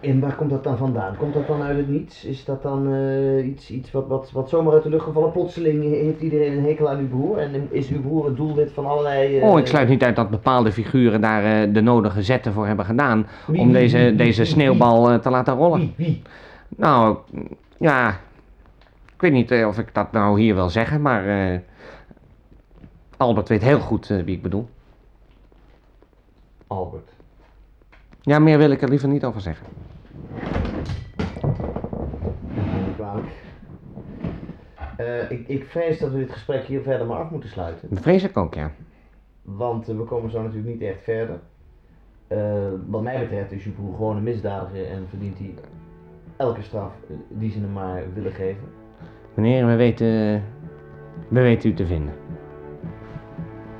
En 0.00 0.20
waar 0.20 0.34
komt 0.34 0.50
dat 0.50 0.64
dan 0.64 0.76
vandaan? 0.76 1.16
Komt 1.16 1.34
dat 1.34 1.46
dan 1.46 1.62
uit 1.62 1.76
het 1.76 1.88
niets? 1.88 2.24
Is 2.24 2.44
dat 2.44 2.62
dan 2.62 2.92
eh, 2.94 3.46
iets, 3.46 3.70
iets 3.70 3.90
wat, 3.90 4.06
wat, 4.08 4.30
wat 4.32 4.48
zomaar 4.48 4.72
uit 4.72 4.82
de 4.82 4.88
lucht 4.88 5.04
gevallen? 5.04 5.32
Plotseling 5.32 5.82
heeft 5.82 6.20
iedereen 6.20 6.52
een 6.56 6.64
hekel 6.64 6.88
aan 6.88 6.98
uw 6.98 7.08
broer 7.08 7.38
en 7.38 7.68
is 7.70 7.88
uw 7.88 8.00
broer 8.00 8.24
het 8.26 8.36
doelwit 8.36 8.72
van 8.72 8.86
allerlei... 8.86 9.38
eh, 9.38 9.48
Oh, 9.48 9.58
ik 9.58 9.66
sluit 9.66 9.88
niet 9.88 10.02
uit 10.02 10.16
dat 10.16 10.30
bepaalde 10.30 10.72
figuren 10.72 11.20
daar 11.20 11.44
eh, 11.62 11.74
de 11.74 11.80
nodige 11.80 12.22
zetten 12.22 12.52
voor 12.52 12.66
hebben 12.66 12.84
gedaan. 12.84 13.26
Wie, 13.46 13.60
Om 13.60 13.66
wie, 13.66 13.74
deze, 13.74 13.98
wie, 13.98 14.14
deze 14.14 14.44
sneeuwbal 14.44 15.20
te 15.20 15.30
laten 15.30 15.54
rollen. 15.54 15.78
Wie? 15.78 15.92
Wie? 15.96 16.22
Nou, 16.76 17.18
ja. 17.78 18.10
Ik 19.14 19.20
weet 19.20 19.32
niet 19.32 19.50
eh, 19.50 19.66
of 19.66 19.78
ik 19.78 19.94
dat 19.94 20.12
nou 20.12 20.40
hier 20.40 20.54
wil 20.54 20.70
zeggen, 20.70 21.02
maar. 21.02 21.52
eh, 21.52 21.58
Albert 23.16 23.48
weet 23.48 23.62
heel 23.62 23.80
goed 23.80 24.10
eh, 24.10 24.22
wie 24.22 24.36
ik 24.36 24.42
bedoel. 24.42 24.68
Albert. 26.66 27.10
Ja, 28.20 28.38
meer 28.38 28.58
wil 28.58 28.70
ik 28.70 28.82
er 28.82 28.88
liever 28.88 29.08
niet 29.08 29.24
over 29.24 29.40
zeggen. 29.40 29.66
Eh, 34.96 35.30
ik, 35.30 35.48
ik 35.48 35.64
vrees 35.66 35.98
dat 35.98 36.10
we 36.10 36.18
dit 36.18 36.30
gesprek 36.30 36.64
hier 36.64 36.82
verder 36.82 37.06
maar 37.06 37.18
af 37.18 37.30
moeten 37.30 37.50
sluiten. 37.50 37.88
Dat 37.90 38.02
vrees 38.02 38.22
ik 38.22 38.36
ook, 38.36 38.54
ja. 38.54 38.70
Want 39.42 39.86
we 39.86 40.04
komen 40.04 40.30
zo 40.30 40.42
natuurlijk 40.42 40.68
niet 40.72 40.82
echt 40.90 41.02
verder. 41.02 41.40
Eh, 42.26 42.68
wat 42.86 43.02
mij 43.02 43.18
betreft 43.20 43.52
is 43.52 43.64
Jupoe 43.64 43.94
gewoon 43.94 44.16
een 44.16 44.22
misdadiger 44.22 44.90
en 44.90 45.06
verdient 45.08 45.38
hij 45.38 45.54
elke 46.42 46.62
straf 46.62 46.92
eh, 47.08 47.16
die 47.28 47.50
ze 47.50 47.58
hem 47.58 47.72
maar 47.72 48.02
willen 48.14 48.32
geven. 48.32 48.68
Meneer, 49.34 49.66
we 49.66 49.74
weten, 49.74 50.06
we 51.28 51.40
weten 51.40 51.70
u 51.70 51.74
te 51.74 51.86
vinden. 51.86 52.14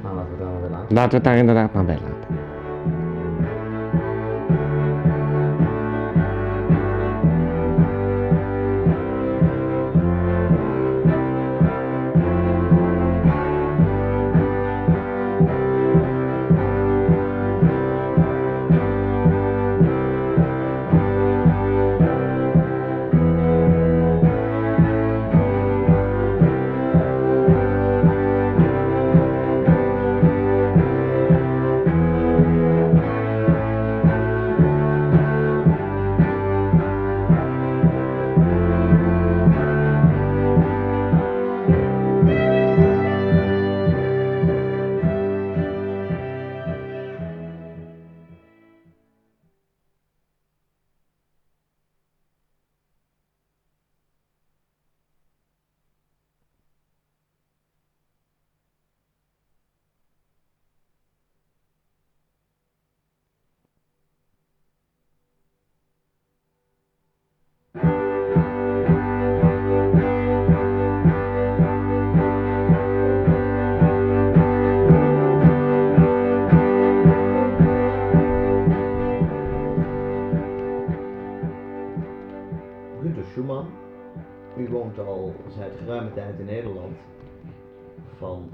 Nou, 0.03 0.15
laten 0.15 0.31
we 0.31 0.37
het 0.37 0.43
daar 0.45 0.53
maar 0.53 0.61
weer 0.61 0.71
laten. 0.71 0.95
Laten 0.95 1.11
we 1.11 1.17
het 1.17 1.25
daar 1.25 1.37
inderdaad 1.37 1.75
maar 1.75 1.85
bij 1.85 1.95
laten. 1.95 2.42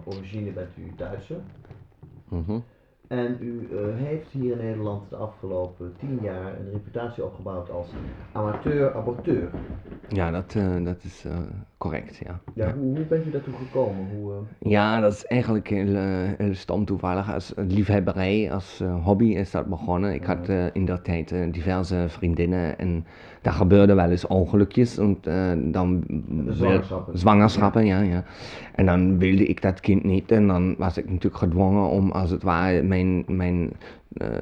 Origine 0.08 0.50
bent 0.50 0.76
u 0.76 0.92
Duitser. 0.96 1.40
Mhm. 2.28 2.58
En 3.08 3.36
u 3.40 3.68
eh, 3.72 3.78
heeft 4.06 4.30
hier 4.30 4.52
in 4.52 4.58
Nederland 4.58 5.10
de 5.10 5.16
afgelopen 5.16 5.94
tien 5.98 6.18
jaar 6.22 6.60
een 6.60 6.70
reputatie 6.72 7.24
opgebouwd 7.24 7.70
als 7.70 7.88
amateur-aborteur. 8.32 9.50
Ja, 10.08 10.30
dat, 10.30 10.54
eh, 10.54 10.84
dat 10.84 11.04
is 11.04 11.24
eh, 11.24 11.38
correct, 11.78 12.16
ja. 12.16 12.40
Ja, 12.54 12.74
hoe, 12.74 12.96
hoe 12.96 13.04
bent 13.04 13.26
u 13.26 13.30
daartoe 13.30 13.54
gekomen? 13.54 14.08
Hoe, 14.16 14.32
Ja, 14.58 15.00
dat 15.00 15.12
is 15.12 15.26
eigenlijk 15.26 15.68
heel, 15.68 15.94
heel 16.36 16.54
stom 16.54 16.84
toevallig. 16.84 17.32
Als 17.32 17.52
liefhebberij, 17.56 18.52
als 18.52 18.82
hobby 19.02 19.34
is 19.34 19.50
dat 19.50 19.66
begonnen. 19.66 20.14
Ik 20.14 20.24
had 20.24 20.48
in 20.72 20.84
dat 20.84 21.04
tijd 21.04 21.34
diverse 21.52 22.04
vriendinnen 22.08 22.78
en 22.78 23.06
daar 23.42 23.52
gebeurden 23.52 23.96
wel 23.96 24.10
eens 24.10 24.26
ongelukjes. 24.26 24.98
En 24.98 25.18
eh, 25.22 25.72
dan 25.72 26.04
zwangerschappen. 26.48 27.18
zwangerschappen, 27.18 27.86
ja. 27.86 28.00
ja, 28.00 28.24
En 28.74 28.86
dan 28.86 29.18
wilde 29.18 29.46
ik 29.46 29.62
dat 29.62 29.80
kind 29.80 30.04
niet. 30.04 30.30
En 30.30 30.46
dan 30.46 30.74
was 30.78 30.98
ik 30.98 31.04
natuurlijk 31.04 31.36
gedwongen 31.36 31.88
om 31.88 32.10
als 32.10 32.30
het 32.30 32.42
ware 32.42 32.82
mijn, 32.82 33.24
mijn 33.26 33.70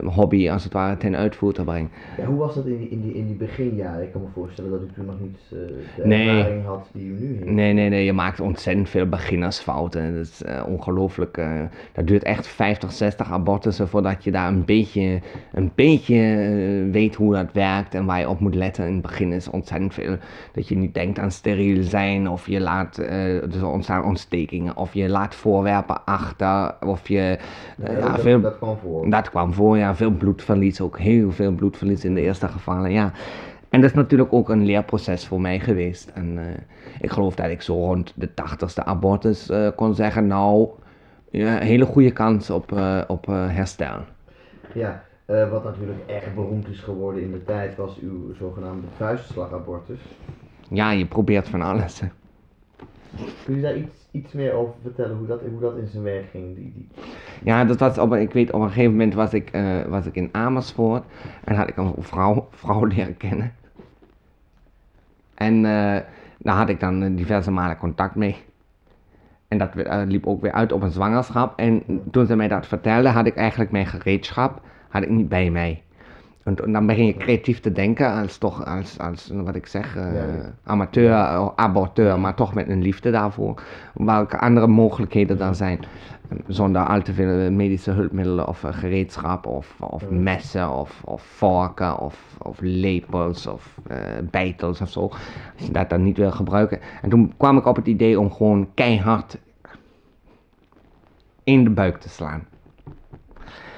hobby 0.05 0.51
als 0.51 0.65
het 0.65 0.73
ware 0.73 0.97
ten 0.97 1.17
uitvoer 1.17 1.53
te 1.53 1.65
brengen. 1.65 1.91
ja, 2.17 2.25
hoe 2.25 2.39
was 2.39 2.55
dat 2.55 2.67
in 2.67 2.79
die, 2.79 2.89
in, 2.89 3.01
die, 3.01 3.15
in 3.15 3.27
die 3.27 3.37
beginjaren? 3.37 4.03
Ik 4.03 4.13
kan 4.13 4.21
me 4.21 4.27
voorstellen 4.35 4.71
dat 4.71 4.81
u 4.81 4.87
toen 4.95 5.05
nog 5.07 5.21
niet 5.21 5.39
eh, 5.53 5.59
de 5.97 6.07
Nee. 6.07 6.29
ervaring 6.39 6.65
had 6.65 6.89
die 6.93 7.07
u 7.07 7.19
nu 7.21 7.37
heeft. 7.37 7.51
Nee, 7.51 7.73
nee, 7.73 7.89
nee, 7.89 8.05
je 8.05 8.13
maakt 8.13 8.41
ontzettend 8.41 8.89
veel 8.89 9.07
beginnersfouten. 9.07 10.15
Dat 10.15 10.23
is 10.27 10.43
eh, 10.43 10.63
ongelooflijk. 10.67 11.37
eh. 11.37 11.61
dat 11.93 12.07
duurt 12.07 12.23
echt 12.23 12.47
50, 12.47 12.93
60 12.93 13.33
abortussen 13.33 13.89
voordat 13.89 14.25
je 14.25 14.31
daar 14.31 14.49
een 14.49 14.65
beetje, 14.65 15.21
een 15.53 15.71
beetje 15.75 16.15
eh, 16.17 16.93
weet 16.93 17.15
hoe 17.15 17.35
dat 17.35 17.53
werkt 17.53 17.95
en 17.95 18.05
waar 18.05 18.19
je 18.19 18.29
op 18.29 18.41
moet 18.41 18.55
letten. 18.55 18.87
In 18.87 18.93
het 18.93 19.03
begin 19.03 19.33
is 19.33 19.51
ontzettend 19.51 19.95
veel 19.95 20.17
dat 20.53 20.69
je 20.69 20.77
niet 20.77 20.95
denkt 20.95 21.19
aan 21.19 21.31
steriel 21.31 21.83
zijn 21.83 22.29
of 22.29 22.47
je 22.49 22.61
laat, 22.61 22.99
eh 22.99 23.43
dus 23.43 23.57
er 23.57 23.67
ontstaan 23.69 24.05
ontstekingen 24.05 24.77
of 24.77 24.95
je 24.95 25.09
laat 25.09 25.35
voorwerpen 25.35 26.05
achter 26.05 26.75
of 26.87 27.09
je, 27.09 27.39
eh, 27.79 27.87
Ja, 27.87 27.93
ja, 27.99 28.11
dat, 28.11 28.21
veel, 28.21 28.41
dat 28.41 28.57
kwam 28.59 28.77
voor. 28.83 29.11
dat 29.11 29.31
kwam 29.31 29.53
voor, 29.57 29.77
ja. 29.77 29.95
Veel 29.95 30.11
bloedverlies, 30.11 30.81
ook 30.81 30.99
heel 30.99 31.33
veel 31.33 31.53
bloedverlies 31.53 32.05
in 32.05 32.15
de 32.15 32.21
eerste 32.21 32.49
gevallen, 32.49 32.93
ja. 32.93 33.13
En 33.69 33.81
dat 33.81 33.91
is 33.91 33.97
natuurlijk 33.97 34.33
ook 34.33 34.49
een 34.49 34.65
leerproces 34.65 35.27
voor 35.27 35.41
mij 35.41 35.61
geweest. 35.61 36.09
En 36.15 36.39
eh, 36.39 36.45
ik 37.01 37.11
geloof 37.11 37.35
dat 37.35 37.51
ik 37.51 37.63
zo 37.63 37.75
rond 37.75 38.13
de 38.15 38.35
tachtigste 38.35 38.85
abortus 38.85 39.49
eh, 39.49 39.69
kon 39.77 39.95
zeggen, 39.95 40.27
nou, 40.27 40.69
ja, 41.31 41.59
hele 41.59 41.85
goede 41.85 42.11
kans 42.11 42.51
op, 42.51 42.73
eh, 42.73 43.03
op 43.07 43.27
herstel. 43.27 43.99
Ja, 44.75 45.03
wat 45.27 45.65
natuurlijk 45.65 45.99
erg 46.07 46.35
beroemd 46.35 46.69
is 46.69 46.81
geworden 46.81 47.23
in 47.23 47.33
de 47.33 47.45
tijd 47.45 47.77
was 47.77 47.99
uw 47.99 48.35
zogenaamde 48.35 48.87
vuistslagabortus. 48.97 50.01
Ja, 50.69 50.91
je 50.91 51.07
probeert 51.07 51.49
van 51.49 51.63
alles. 51.63 52.03
Kun 53.45 53.55
je 53.55 53.61
daar 53.61 53.77
iets, 53.77 54.06
iets 54.17 54.33
meer 54.33 54.53
over 54.53 54.75
vertellen, 54.83 55.17
hoe 55.17 55.27
dat, 55.27 55.41
hoe 55.41 55.61
dat 55.61 55.77
in 55.77 55.87
zijn 55.87 56.03
werk 56.03 56.31
ging? 56.31 56.55
Die, 56.55 56.73
die... 56.75 56.89
Ja, 57.43 57.65
dat 57.65 57.79
was 57.79 57.99
op, 57.99 58.15
ik 58.15 58.33
weet, 58.33 58.53
op 58.53 58.61
een 58.61 58.69
gegeven 58.69 58.91
moment 58.91 59.15
was 59.15 59.35
ik, 59.35 59.51
eh, 59.51 59.83
was 59.89 60.07
ik 60.07 60.15
in 60.15 60.29
Amersfoort 60.33 61.05
en 61.45 61.55
had 61.55 61.69
ik 61.69 61.77
een 61.77 61.95
vrouw, 61.99 62.49
vrouw 62.63 62.85
leren 62.85 63.17
kennen. 63.17 63.55
En 65.35 65.55
eh, 65.55 66.01
daar 66.39 66.57
had 66.57 66.69
ik 66.69 66.81
dan 66.81 67.03
eh, 67.03 67.17
diverse 67.17 67.51
malen 67.51 67.79
contact 67.79 68.15
mee. 68.15 68.37
En 69.49 69.59
dat 69.59 69.71
liep 70.07 70.27
ook 70.27 70.41
weer 70.41 70.53
uit 70.53 70.73
op 70.73 70.83
een 70.83 70.91
zwangerschap. 70.91 71.59
En 71.59 71.83
toen 72.11 72.27
ze 72.27 72.37
mij 72.37 72.49
dat 72.49 72.67
vertelde, 72.67 73.09
had 73.09 73.27
ik 73.27 73.37
eigenlijk 73.37 73.71
mijn 73.71 73.87
gereedschap 73.87 74.61
had 74.89 75.03
ik 75.03 75.09
niet 75.09 75.29
bij 75.29 75.51
mij. 75.51 75.83
En 76.47 76.73
dan 76.73 76.87
begin 76.87 77.07
je 77.07 77.17
creatief 77.17 77.61
te 77.61 77.73
denken 77.73 78.13
als 78.13 78.39
toch, 78.39 78.65
als, 78.65 78.99
als 78.99 79.31
wat 79.35 79.55
ik 79.55 79.67
zeg, 79.67 79.97
eh, 79.97 80.05
amateur, 80.65 81.11
eh, 81.11 81.49
aborteur, 81.57 82.21
maar 82.21 82.35
toch 82.35 82.55
met 82.55 82.69
een 82.69 82.83
liefde 82.83 83.11
daarvoor. 83.11 83.63
Welke 83.95 84.39
andere 84.39 84.67
mogelijkheden 84.67 85.39
dan 85.39 85.55
zijn. 85.55 85.81
Zonder 86.47 86.83
al 86.83 87.03
te 87.03 87.13
veel 87.13 87.39
eh, 87.39 87.51
medische 87.51 87.91
hulpmiddelen 87.91 88.49
of 88.49 88.65
gereedschap 88.67 89.47
of, 89.47 89.77
of 89.81 90.11
messen 90.11 90.71
of, 90.71 91.03
of 91.05 91.23
vorken 91.23 91.99
of, 91.99 92.37
of 92.39 92.59
lepels 92.61 93.47
of 93.47 93.79
eh 93.89 93.99
beitels 94.31 94.81
of 94.81 94.89
zo. 94.89 95.01
Als 95.57 95.67
je 95.67 95.73
dat 95.73 95.91
dan 95.91 96.03
niet 96.03 96.17
wil 96.17 96.33
gebruiken. 96.33 96.79
En 97.03 97.11
toen 97.11 97.33
kwam 97.37 97.57
ik 97.57 97.67
op 97.67 97.77
het 97.77 97.87
idee 97.87 98.21
om 98.21 98.33
gewoon 98.33 98.69
keihard 98.75 99.39
in 101.45 101.65
de 101.65 101.71
buik 101.71 101.99
te 101.99 102.09
slaan. 102.09 102.45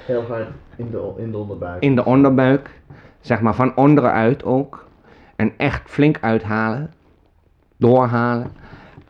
Heel 0.09 0.23
hard 0.23 0.47
in 0.75 0.91
de, 0.91 1.13
in 1.17 1.31
de 1.31 1.37
onderbuik. 1.37 1.81
In 1.83 1.95
de 1.95 2.05
onderbuik, 2.05 2.81
zeg 3.19 3.41
maar 3.41 3.55
van 3.55 3.75
onderuit 3.75 4.43
ook. 4.43 4.87
En 5.35 5.53
echt 5.57 5.89
flink 5.89 6.17
uithalen, 6.21 6.93
doorhalen 7.77 8.51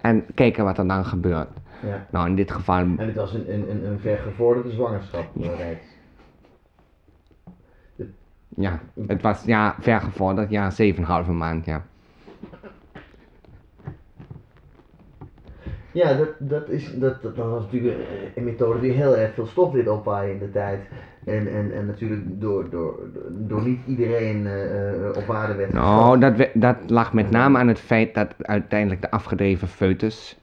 en 0.02 0.26
kijken 0.36 0.64
wat 0.64 0.78
er 0.78 0.88
dan 0.88 1.06
gebeurt. 1.06 1.48
Ja. 1.86 2.06
Nou, 2.12 2.28
in 2.28 2.36
dit 2.36 2.52
geval 2.52 2.76
En 2.76 2.98
het 2.98 3.16
was 3.16 3.34
een, 3.34 3.54
een, 3.54 3.70
een, 3.70 3.86
een 3.86 4.00
vergevorderde 4.00 4.72
zwangerschap. 4.72 5.26
eh, 5.42 5.48
reeds. 5.58 5.86
Ja, 8.56 8.80
het 9.08 9.22
was 9.22 9.44
ja, 9.44 9.76
vergevorderd, 9.80 10.50
ja, 10.50 10.72
7,5 11.24 11.30
maand, 11.32 11.66
ja. 11.66 11.86
Ja, 16.00 16.14
dat, 16.14 16.30
dat, 16.38 16.70
is, 16.70 16.94
dat, 17.00 17.22
dat 17.22 17.36
was 17.36 17.64
natuurlijk 17.64 17.98
een, 18.36 18.44
methode 18.44 18.80
die 18.80 18.92
heel 18.92 19.18
erg 19.18 19.34
veel 19.34 19.46
stof 19.46 19.72
deed 19.74 19.88
opwaaien 19.88 20.34
in 20.34 20.40
de 20.40 20.52
tijd. 20.52 20.80
En, 21.26 21.48
en, 21.48 21.72
en 21.74 21.86
natuurlijk 21.86 22.22
door, 22.42 22.70
door, 22.70 23.00
door 23.30 23.62
niet 23.62 23.80
iedereen 23.88 24.48
eh, 24.48 25.18
op 25.18 25.26
waarde 25.26 25.54
werd 25.56 25.74
Nou, 25.74 26.20
dat, 26.20 26.36
we- 26.36 26.52
dat 26.54 26.76
lag 26.88 27.14
met 27.14 27.30
name 27.32 27.58
aan 27.58 27.68
het 27.68 27.80
feit 27.80 28.14
dat 28.14 28.28
uiteindelijk 28.38 29.02
de 29.02 29.12
afgedreven 29.12 29.68
foetus 29.68 30.38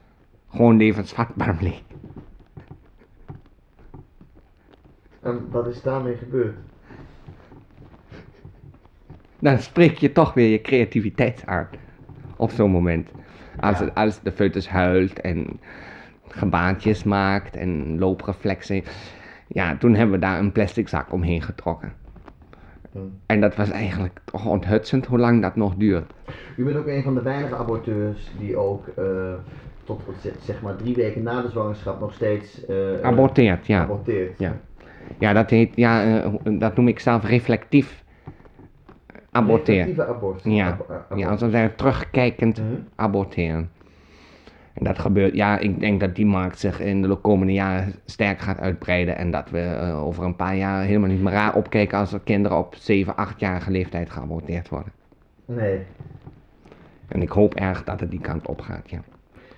gewoon 0.49 0.77
levensvatbaar 0.77 1.55
bleek. 1.55 1.81
En 5.21 5.47
wat 5.51 5.67
is 5.67 5.81
daarmee 5.81 6.15
gebeurd? 6.15 6.55
Dan 9.39 9.57
spreek 9.59 9.97
je 9.97 10.11
toch 10.11 10.33
weer 10.33 10.49
je 10.49 10.61
creativiteit 10.61 11.43
aan. 11.45 11.67
op 12.35 12.51
zo'n 12.51 12.71
moment. 12.71 13.09
Als, 13.59 13.79
het, 13.79 13.95
als 13.95 14.21
de 14.21 14.31
foetus 14.31 14.69
huilt 14.69 15.21
en 15.21 15.59
gebaantjes 16.27 17.03
maakt 17.03 17.55
en 17.55 17.99
loopreflexen. 17.99 18.83
Ja, 19.47 19.77
toen 19.77 19.95
hebben 19.95 20.15
we 20.15 20.25
daar 20.25 20.39
een 20.39 20.51
plastic 20.51 20.87
zak 20.87 21.13
omheen 21.13 21.41
getrokken. 21.41 21.93
En 23.25 23.41
dat 23.41 23.55
was 23.55 23.69
eigenlijk 23.69 24.19
toch 24.25 24.45
onthutsend 24.45 25.05
hoe 25.05 25.19
lang 25.19 25.41
dat 25.41 25.55
nog 25.55 25.75
duurt. 25.75 26.13
U 26.55 26.63
bent 26.63 26.77
ook 26.77 26.87
een 26.87 27.03
van 27.03 27.13
de 27.13 27.21
weinige 27.21 27.55
aborteurs 27.55 28.31
die 28.39 28.57
ook 28.57 28.87
eh, 28.87 29.03
tot 29.83 30.01
zeg 30.41 30.61
maar 30.61 30.75
drie 30.75 30.95
weken 30.95 31.23
na 31.23 31.41
de 31.41 31.49
zwangerschap 31.49 31.99
nog 31.99 32.13
steeds 32.13 32.65
eh, 32.65 32.75
Aborteert, 33.01 33.67
ja. 33.67 33.81
aborteert. 33.81 34.39
Ja. 34.39 34.57
Ja, 35.19 35.33
dat, 35.33 35.49
heet, 35.49 35.75
ja 35.75 36.21
eh, 36.21 36.31
dat 36.59 36.75
noem 36.75 36.87
ik 36.87 36.99
zelf 36.99 37.23
reflectief 37.23 38.03
aborteren. 39.31 39.85
Reflectieve 39.85 40.15
abort. 40.15 40.41
Ja. 40.43 40.77
Ja, 41.15 41.29
als 41.29 41.41
we 41.41 41.49
zeggen 41.49 41.75
terugkijkend 41.75 42.57
Mhm. 42.61 42.67
aborteren. 42.95 43.69
En 44.73 44.83
dat 44.83 44.99
gebeurt, 44.99 45.35
ja, 45.35 45.57
ik 45.59 45.79
denk 45.79 45.99
dat 45.99 46.15
die 46.15 46.25
markt 46.25 46.59
zich 46.59 46.79
in 46.79 47.01
de 47.01 47.15
komende 47.15 47.53
jaren 47.53 47.93
sterk 48.05 48.39
gaat 48.39 48.59
uitbreiden. 48.59 49.17
En 49.17 49.31
dat 49.31 49.49
we 49.49 49.59
eh, 49.59 50.03
over 50.05 50.23
een 50.23 50.35
paar 50.35 50.55
jaar 50.55 50.83
helemaal 50.83 51.09
niet 51.09 51.21
meer 51.21 51.33
raar 51.33 51.55
opkijken 51.55 51.97
als 51.97 52.13
er 52.13 52.19
kinderen 52.19 52.57
op 52.57 52.75
7, 52.75 53.13
8-jarige 53.15 53.71
leeftijd 53.71 54.09
geaborteerd 54.09 54.69
worden. 54.69 54.91
Nee. 55.45 55.79
En 57.07 57.21
ik 57.21 57.29
hoop 57.29 57.53
erg 57.55 57.83
dat 57.83 57.99
het 57.99 58.11
die 58.11 58.21
kant 58.21 58.47
op 58.47 58.61
gaat, 58.61 58.89
ja. 58.89 58.99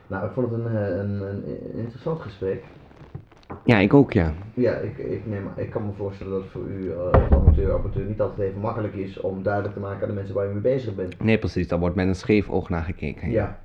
Nou, 0.07 0.25
ik 0.25 0.31
vond 0.31 0.51
het 0.51 0.59
een, 0.59 0.75
eh, 0.75 0.97
een, 0.97 1.21
een 1.21 1.43
interessant 1.75 2.21
gesprek. 2.21 2.63
Ja, 3.65 3.77
ik 3.77 3.93
ook, 3.93 4.13
ja. 4.13 4.33
Ja, 4.53 4.73
ik, 4.73 4.97
ik, 4.97 5.21
neem, 5.25 5.47
ik 5.55 5.69
kan 5.69 5.85
me 5.85 5.91
voorstellen 5.97 6.33
dat 6.33 6.41
het 6.41 6.51
voor 6.51 6.67
u 6.67 6.91
eh, 6.91 6.97
als 6.99 7.29
amateur, 7.31 7.73
aborteur 7.73 8.05
niet 8.05 8.21
altijd 8.21 8.49
even 8.49 8.61
makkelijk 8.61 8.93
is 8.93 9.19
om 9.19 9.43
duidelijk 9.43 9.73
te 9.73 9.79
maken 9.79 10.01
aan 10.01 10.07
de 10.07 10.13
mensen 10.13 10.35
waar 10.35 10.49
u 10.49 10.51
mee 10.51 10.61
bezig 10.61 10.95
bent. 10.95 11.23
Nee, 11.23 11.37
precies, 11.37 11.67
daar 11.67 11.79
wordt 11.79 11.95
met 11.95 12.07
een 12.07 12.15
scheef 12.15 12.49
oog 12.49 12.69
naar 12.69 12.83
gekeken. 12.83 13.31
Ja. 13.31 13.59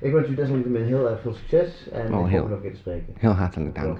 Ik 0.00 0.12
wens 0.12 0.28
u 0.28 0.34
desalniettemin 0.34 0.82
heel 0.84 1.08
erg 1.10 1.20
veel 1.20 1.32
succes 1.34 1.88
en 1.92 2.14
Oh, 2.14 2.20
ik 2.24 2.26
heel. 2.30 2.40
hoop 2.40 2.48
nog 2.48 2.56
een 2.56 2.62
keer 2.62 2.72
te 2.72 2.78
spreken. 2.78 3.14
Heel 3.18 3.30
hartelijk 3.30 3.74
dank. 3.74 3.98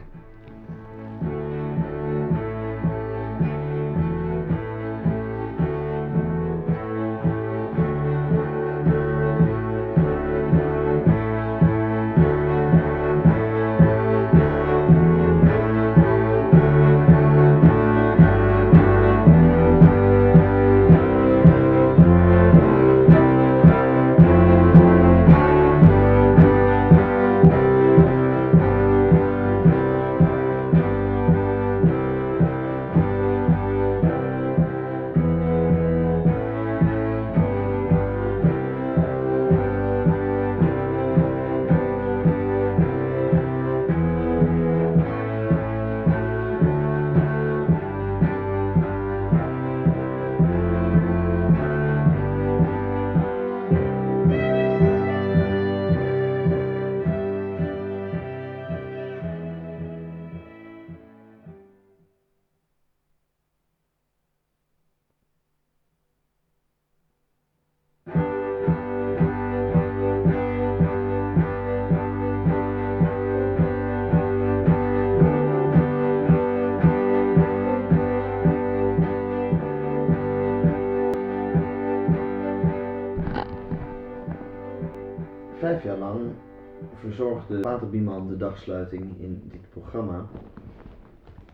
Verzorgde 87.22 87.60
Pater 87.60 87.90
Bieman 87.90 88.28
de 88.28 88.36
dagsluiting 88.36 89.02
in 89.20 89.42
dit 89.50 89.60
programma. 89.70 90.26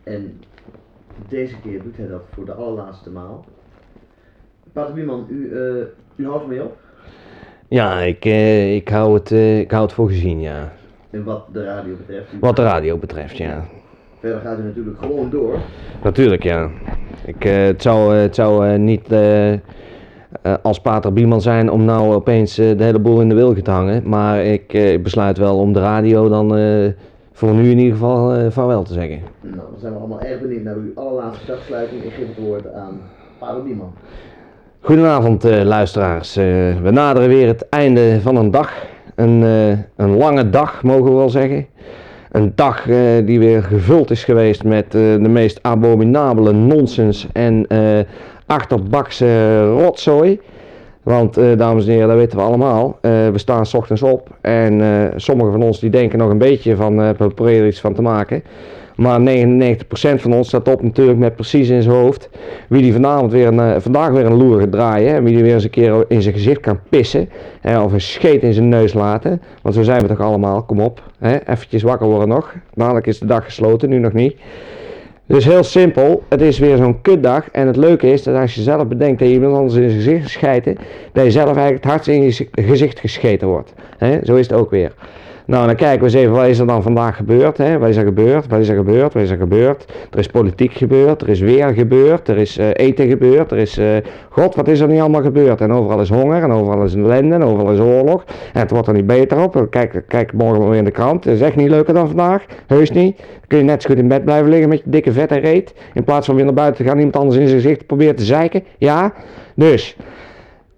En 0.03 0.41
deze 1.27 1.59
keer 1.59 1.83
doet 1.83 1.97
hij 1.97 2.07
dat 2.07 2.21
voor 2.33 2.45
de 2.45 2.53
allerlaatste 2.53 3.09
maal. 3.09 3.45
Pater 4.73 4.93
Bieman, 4.93 5.25
u, 5.29 5.53
eh, 5.53 5.85
u 6.15 6.27
houdt 6.27 6.47
mee 6.47 6.63
op. 6.63 6.77
Ja, 7.67 7.99
ik, 7.99 8.25
eh, 8.25 8.75
ik, 8.75 8.89
hou 8.89 9.13
het, 9.13 9.31
eh, 9.31 9.59
ik 9.59 9.71
hou 9.71 9.83
het 9.83 9.93
voor 9.93 10.07
gezien, 10.07 10.39
ja. 10.39 10.71
En 11.09 11.23
wat 11.23 11.45
de 11.51 11.63
radio 11.63 11.95
betreft. 11.95 12.39
Wat 12.39 12.55
de 12.55 12.63
radio 12.63 12.97
betreft, 12.97 13.37
ja. 13.37 13.65
Verder 14.19 14.39
gaat 14.39 14.59
u 14.59 14.63
natuurlijk 14.63 14.97
gewoon 14.97 15.29
door. 15.29 15.59
Natuurlijk, 16.03 16.43
ja. 16.43 16.69
Ik, 17.25 17.43
het 17.43 17.81
zou, 17.81 18.15
het 18.15 18.35
zou 18.35 18.77
niet 18.77 19.07
eh, 20.41 20.53
als 20.61 20.81
Pater 20.81 21.13
Bieman 21.13 21.41
zijn 21.41 21.71
om 21.71 21.85
nou 21.85 22.13
opeens 22.13 22.57
eh, 22.57 22.77
de 22.77 22.83
hele 22.83 22.99
boel 22.99 23.21
in 23.21 23.29
de 23.29 23.35
wilgen 23.35 23.63
te 23.63 23.71
hangen. 23.71 24.01
Maar 24.05 24.43
ik 24.43 24.73
eh, 24.73 25.01
besluit 25.01 25.37
wel 25.37 25.57
om 25.57 25.73
de 25.73 25.79
radio 25.79 26.29
dan 26.29 26.47
voor 27.31 27.53
nu 27.53 27.69
in 27.69 27.77
ieder 27.77 27.93
geval 27.93 28.51
vaarwel 28.51 28.83
te 28.83 28.93
zeggen. 28.93 29.19
Nou, 29.41 29.55
dan 29.55 29.79
zijn 29.79 29.93
we 29.93 29.99
allemaal 29.99 30.21
erg 30.21 30.41
benieuwd 30.41 30.63
naar 30.63 30.75
uw 30.75 30.91
allerlaatste 30.95 31.45
dagsluiting. 31.45 32.03
Ik 32.03 32.13
geef 32.13 32.27
het 32.27 32.45
woord 32.45 32.73
aan 32.73 33.01
Pater 33.37 33.63
Bieman. 33.63 33.93
Goedenavond 34.79 35.43
luisteraars. 35.43 36.35
We 36.35 36.89
naderen 36.91 37.29
weer 37.29 37.47
het 37.47 37.69
einde 37.69 38.21
van 38.21 38.35
een 38.35 38.51
dag. 38.51 38.85
Een, 39.15 39.41
een 39.95 40.17
lange 40.17 40.49
dag 40.49 40.83
mogen 40.83 41.11
we 41.11 41.17
wel 41.17 41.29
zeggen. 41.29 41.65
Een 42.31 42.51
dag 42.55 42.83
die 43.25 43.39
weer 43.39 43.63
gevuld 43.63 44.11
is 44.11 44.23
geweest 44.23 44.63
met 44.63 44.91
de 44.91 45.19
meest 45.29 45.59
abominabele 45.61 46.53
nonsens 46.53 47.27
en 47.33 47.67
achterbakse 48.49 49.61
rotzooi. 49.69 50.39
Want 51.03 51.37
eh, 51.37 51.57
dames 51.57 51.85
en 51.85 51.91
heren, 51.91 52.07
dat 52.07 52.17
weten 52.17 52.37
we 52.37 52.43
allemaal. 52.43 52.97
Eh, 53.01 53.11
we 53.11 53.37
staan 53.37 53.65
s 53.65 53.73
ochtends 53.73 54.01
op 54.01 54.29
en 54.41 54.81
eh, 54.81 55.03
sommigen 55.15 55.51
van 55.51 55.63
ons 55.63 55.79
die 55.79 55.89
denken 55.89 56.19
nog 56.19 56.29
een 56.29 56.37
beetje 56.37 56.75
van 56.75 56.97
we 56.97 57.13
proberen 57.13 57.61
er 57.61 57.67
iets 57.67 57.79
van 57.79 57.93
te 57.93 58.01
maken. 58.01 58.43
Maar 58.95 59.19
99% 59.19 60.21
van 60.21 60.33
ons 60.33 60.47
staat 60.47 60.67
op 60.67 60.81
natuurlijk 60.81 61.17
met 61.17 61.35
precies 61.35 61.69
in 61.69 61.81
zijn 61.81 61.95
hoofd 61.95 62.29
wie 62.67 62.81
die 62.81 62.93
vanavond 62.93 63.31
weer 63.31 63.47
een, 63.47 63.81
vandaag 63.81 64.09
weer 64.09 64.25
een 64.25 64.37
loer 64.37 64.59
gaat 64.59 64.71
draaien. 64.71 65.15
En 65.15 65.23
wie 65.23 65.33
die 65.33 65.43
weer 65.43 65.53
eens 65.53 65.63
een 65.63 65.69
keer 65.69 66.05
in 66.07 66.21
zijn 66.21 66.33
gezicht 66.33 66.59
kan 66.59 66.79
pissen. 66.89 67.29
of 67.63 67.91
een 67.91 68.01
scheet 68.01 68.43
in 68.43 68.53
zijn 68.53 68.69
neus 68.69 68.93
laten. 68.93 69.41
Want 69.61 69.75
zo 69.75 69.83
zijn 69.83 70.01
we 70.01 70.07
toch 70.07 70.19
allemaal, 70.21 70.63
kom 70.63 70.81
op. 70.81 71.01
Hè, 71.19 71.37
eventjes 71.47 71.83
wakker 71.83 72.07
worden 72.07 72.27
nog. 72.27 72.53
Dadelijk 72.73 73.07
is 73.07 73.19
de 73.19 73.25
dag 73.25 73.43
gesloten, 73.43 73.89
nu 73.89 73.99
nog 73.99 74.13
niet. 74.13 74.35
Dus 75.29 75.45
heel 75.45 75.63
simpel, 75.63 76.23
het 76.29 76.41
is 76.41 76.59
weer 76.59 76.77
zo'n 76.77 77.01
kutdag. 77.01 77.49
En 77.51 77.67
het 77.67 77.75
leuke 77.75 78.11
is 78.11 78.23
dat 78.23 78.35
als 78.35 78.55
je 78.55 78.61
zelf 78.61 78.87
bedenkt 78.87 79.19
dat 79.19 79.27
je 79.27 79.33
iemand 79.33 79.55
anders 79.55 79.75
in 79.75 79.89
zijn 79.89 80.01
gezicht 80.01 80.29
schijten, 80.29 80.77
dat 81.13 81.23
je 81.23 81.31
zelf 81.31 81.45
eigenlijk 81.45 81.83
het 81.83 81.91
hardst 81.91 82.07
in 82.07 82.21
je 82.23 82.31
zi- 82.31 82.49
gezicht 82.51 82.99
gescheten 82.99 83.47
wordt. 83.47 83.73
Zo 84.23 84.35
is 84.35 84.47
het 84.47 84.59
ook 84.59 84.69
weer. 84.69 84.91
Nou, 85.49 85.65
dan 85.65 85.75
kijken 85.75 85.99
we 85.99 86.05
eens 86.05 86.13
even, 86.13 86.33
wat 86.33 86.45
is 86.45 86.59
er 86.59 86.67
dan 86.67 86.81
vandaag 86.81 87.15
gebeurd? 87.15 87.57
Hè? 87.57 87.77
Wat 87.77 87.89
is 87.89 87.95
er 87.95 88.03
gebeurd? 88.03 88.47
Wat 88.47 88.59
is 88.59 88.69
er 88.69 88.75
gebeurd? 88.75 89.13
Wat 89.13 89.23
is 89.23 89.29
er 89.29 89.37
gebeurd? 89.37 89.85
Er 90.11 90.19
is 90.19 90.27
politiek 90.27 90.73
gebeurd, 90.73 91.21
er 91.21 91.29
is 91.29 91.39
weer 91.39 91.73
gebeurd, 91.73 92.27
er 92.27 92.37
is 92.37 92.57
eh, 92.57 92.67
eten 92.73 93.07
gebeurd, 93.07 93.51
er 93.51 93.57
is, 93.57 93.77
eh, 93.77 93.85
god, 94.29 94.55
wat 94.55 94.67
is 94.67 94.79
er 94.79 94.87
niet 94.87 94.99
allemaal 94.99 95.21
gebeurd? 95.21 95.61
En 95.61 95.71
overal 95.71 96.01
is 96.01 96.09
honger, 96.09 96.43
en 96.43 96.51
overal 96.51 96.83
is 96.83 96.93
ellende, 96.93 97.35
en 97.35 97.43
overal 97.43 97.71
is 97.71 97.79
oorlog. 97.79 98.23
En 98.53 98.59
het 98.59 98.71
wordt 98.71 98.87
er 98.87 98.93
niet 98.93 99.07
beter 99.07 99.43
op. 99.43 99.67
Kijk, 99.69 100.03
kijk 100.07 100.33
morgen 100.33 100.69
weer 100.69 100.77
in 100.77 100.85
de 100.85 100.91
krant. 100.91 101.23
Het 101.23 101.33
is 101.33 101.41
echt 101.41 101.55
niet 101.55 101.69
leuker 101.69 101.93
dan 101.93 102.07
vandaag, 102.07 102.45
heus 102.67 102.91
niet. 102.91 103.17
Dan 103.17 103.47
kun 103.47 103.57
je 103.57 103.63
net 103.63 103.81
zo 103.81 103.89
goed 103.89 103.99
in 103.99 104.07
bed 104.07 104.25
blijven 104.25 104.49
liggen 104.49 104.69
met 104.69 104.81
je 104.83 104.89
dikke 104.89 105.11
vette 105.11 105.39
reet. 105.39 105.73
In 105.93 106.03
plaats 106.03 106.25
van 106.25 106.35
weer 106.35 106.45
naar 106.45 106.53
buiten 106.53 106.83
te 106.83 106.89
gaan, 106.89 106.97
iemand 106.97 107.15
anders 107.15 107.37
in 107.37 107.47
zijn 107.47 107.61
gezicht 107.61 107.85
proberen 107.85 108.15
te 108.15 108.23
zeiken. 108.23 108.63
Ja, 108.77 109.13
dus, 109.55 109.97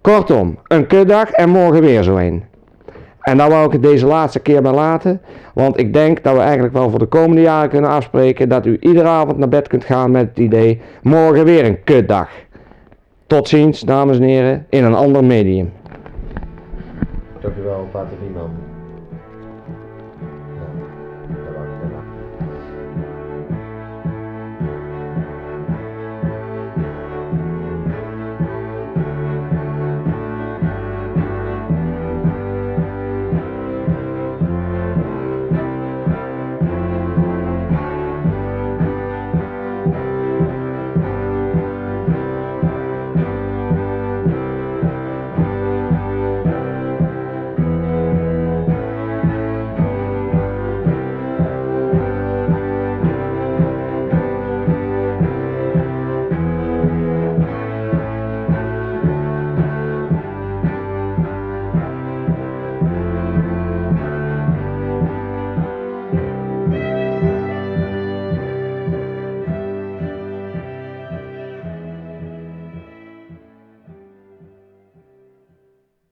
kortom, 0.00 0.58
een 0.66 0.86
kutdag 0.86 1.30
en 1.30 1.48
morgen 1.48 1.80
weer 1.80 2.02
zo 2.02 2.16
een. 2.16 2.51
En 3.22 3.36
daar 3.36 3.48
wou 3.50 3.66
ik 3.66 3.72
het 3.72 3.82
deze 3.82 4.06
laatste 4.06 4.40
keer 4.40 4.62
bij 4.62 4.72
laten. 4.72 5.20
Want 5.54 5.78
ik 5.78 5.92
denk 5.92 6.22
dat 6.22 6.34
we 6.34 6.40
eigenlijk 6.40 6.72
wel 6.74 6.90
voor 6.90 6.98
de 6.98 7.06
komende 7.06 7.42
jaren 7.42 7.70
kunnen 7.70 7.90
afspreken 7.90 8.48
dat 8.48 8.66
u 8.66 8.76
iedere 8.80 9.08
avond 9.08 9.38
naar 9.38 9.48
bed 9.48 9.68
kunt 9.68 9.84
gaan 9.84 10.10
met 10.10 10.28
het 10.28 10.38
idee, 10.38 10.80
morgen 11.02 11.44
weer 11.44 11.64
een 11.64 11.84
kutdag. 11.84 12.28
Tot 13.26 13.48
ziens, 13.48 13.80
dames 13.80 14.16
en 14.16 14.22
heren, 14.22 14.66
in 14.68 14.84
een 14.84 14.94
ander 14.94 15.24
medium. 15.24 15.72
Dankjewel, 17.40 17.88
Pater 17.92 18.16
Bieman. 18.20 18.71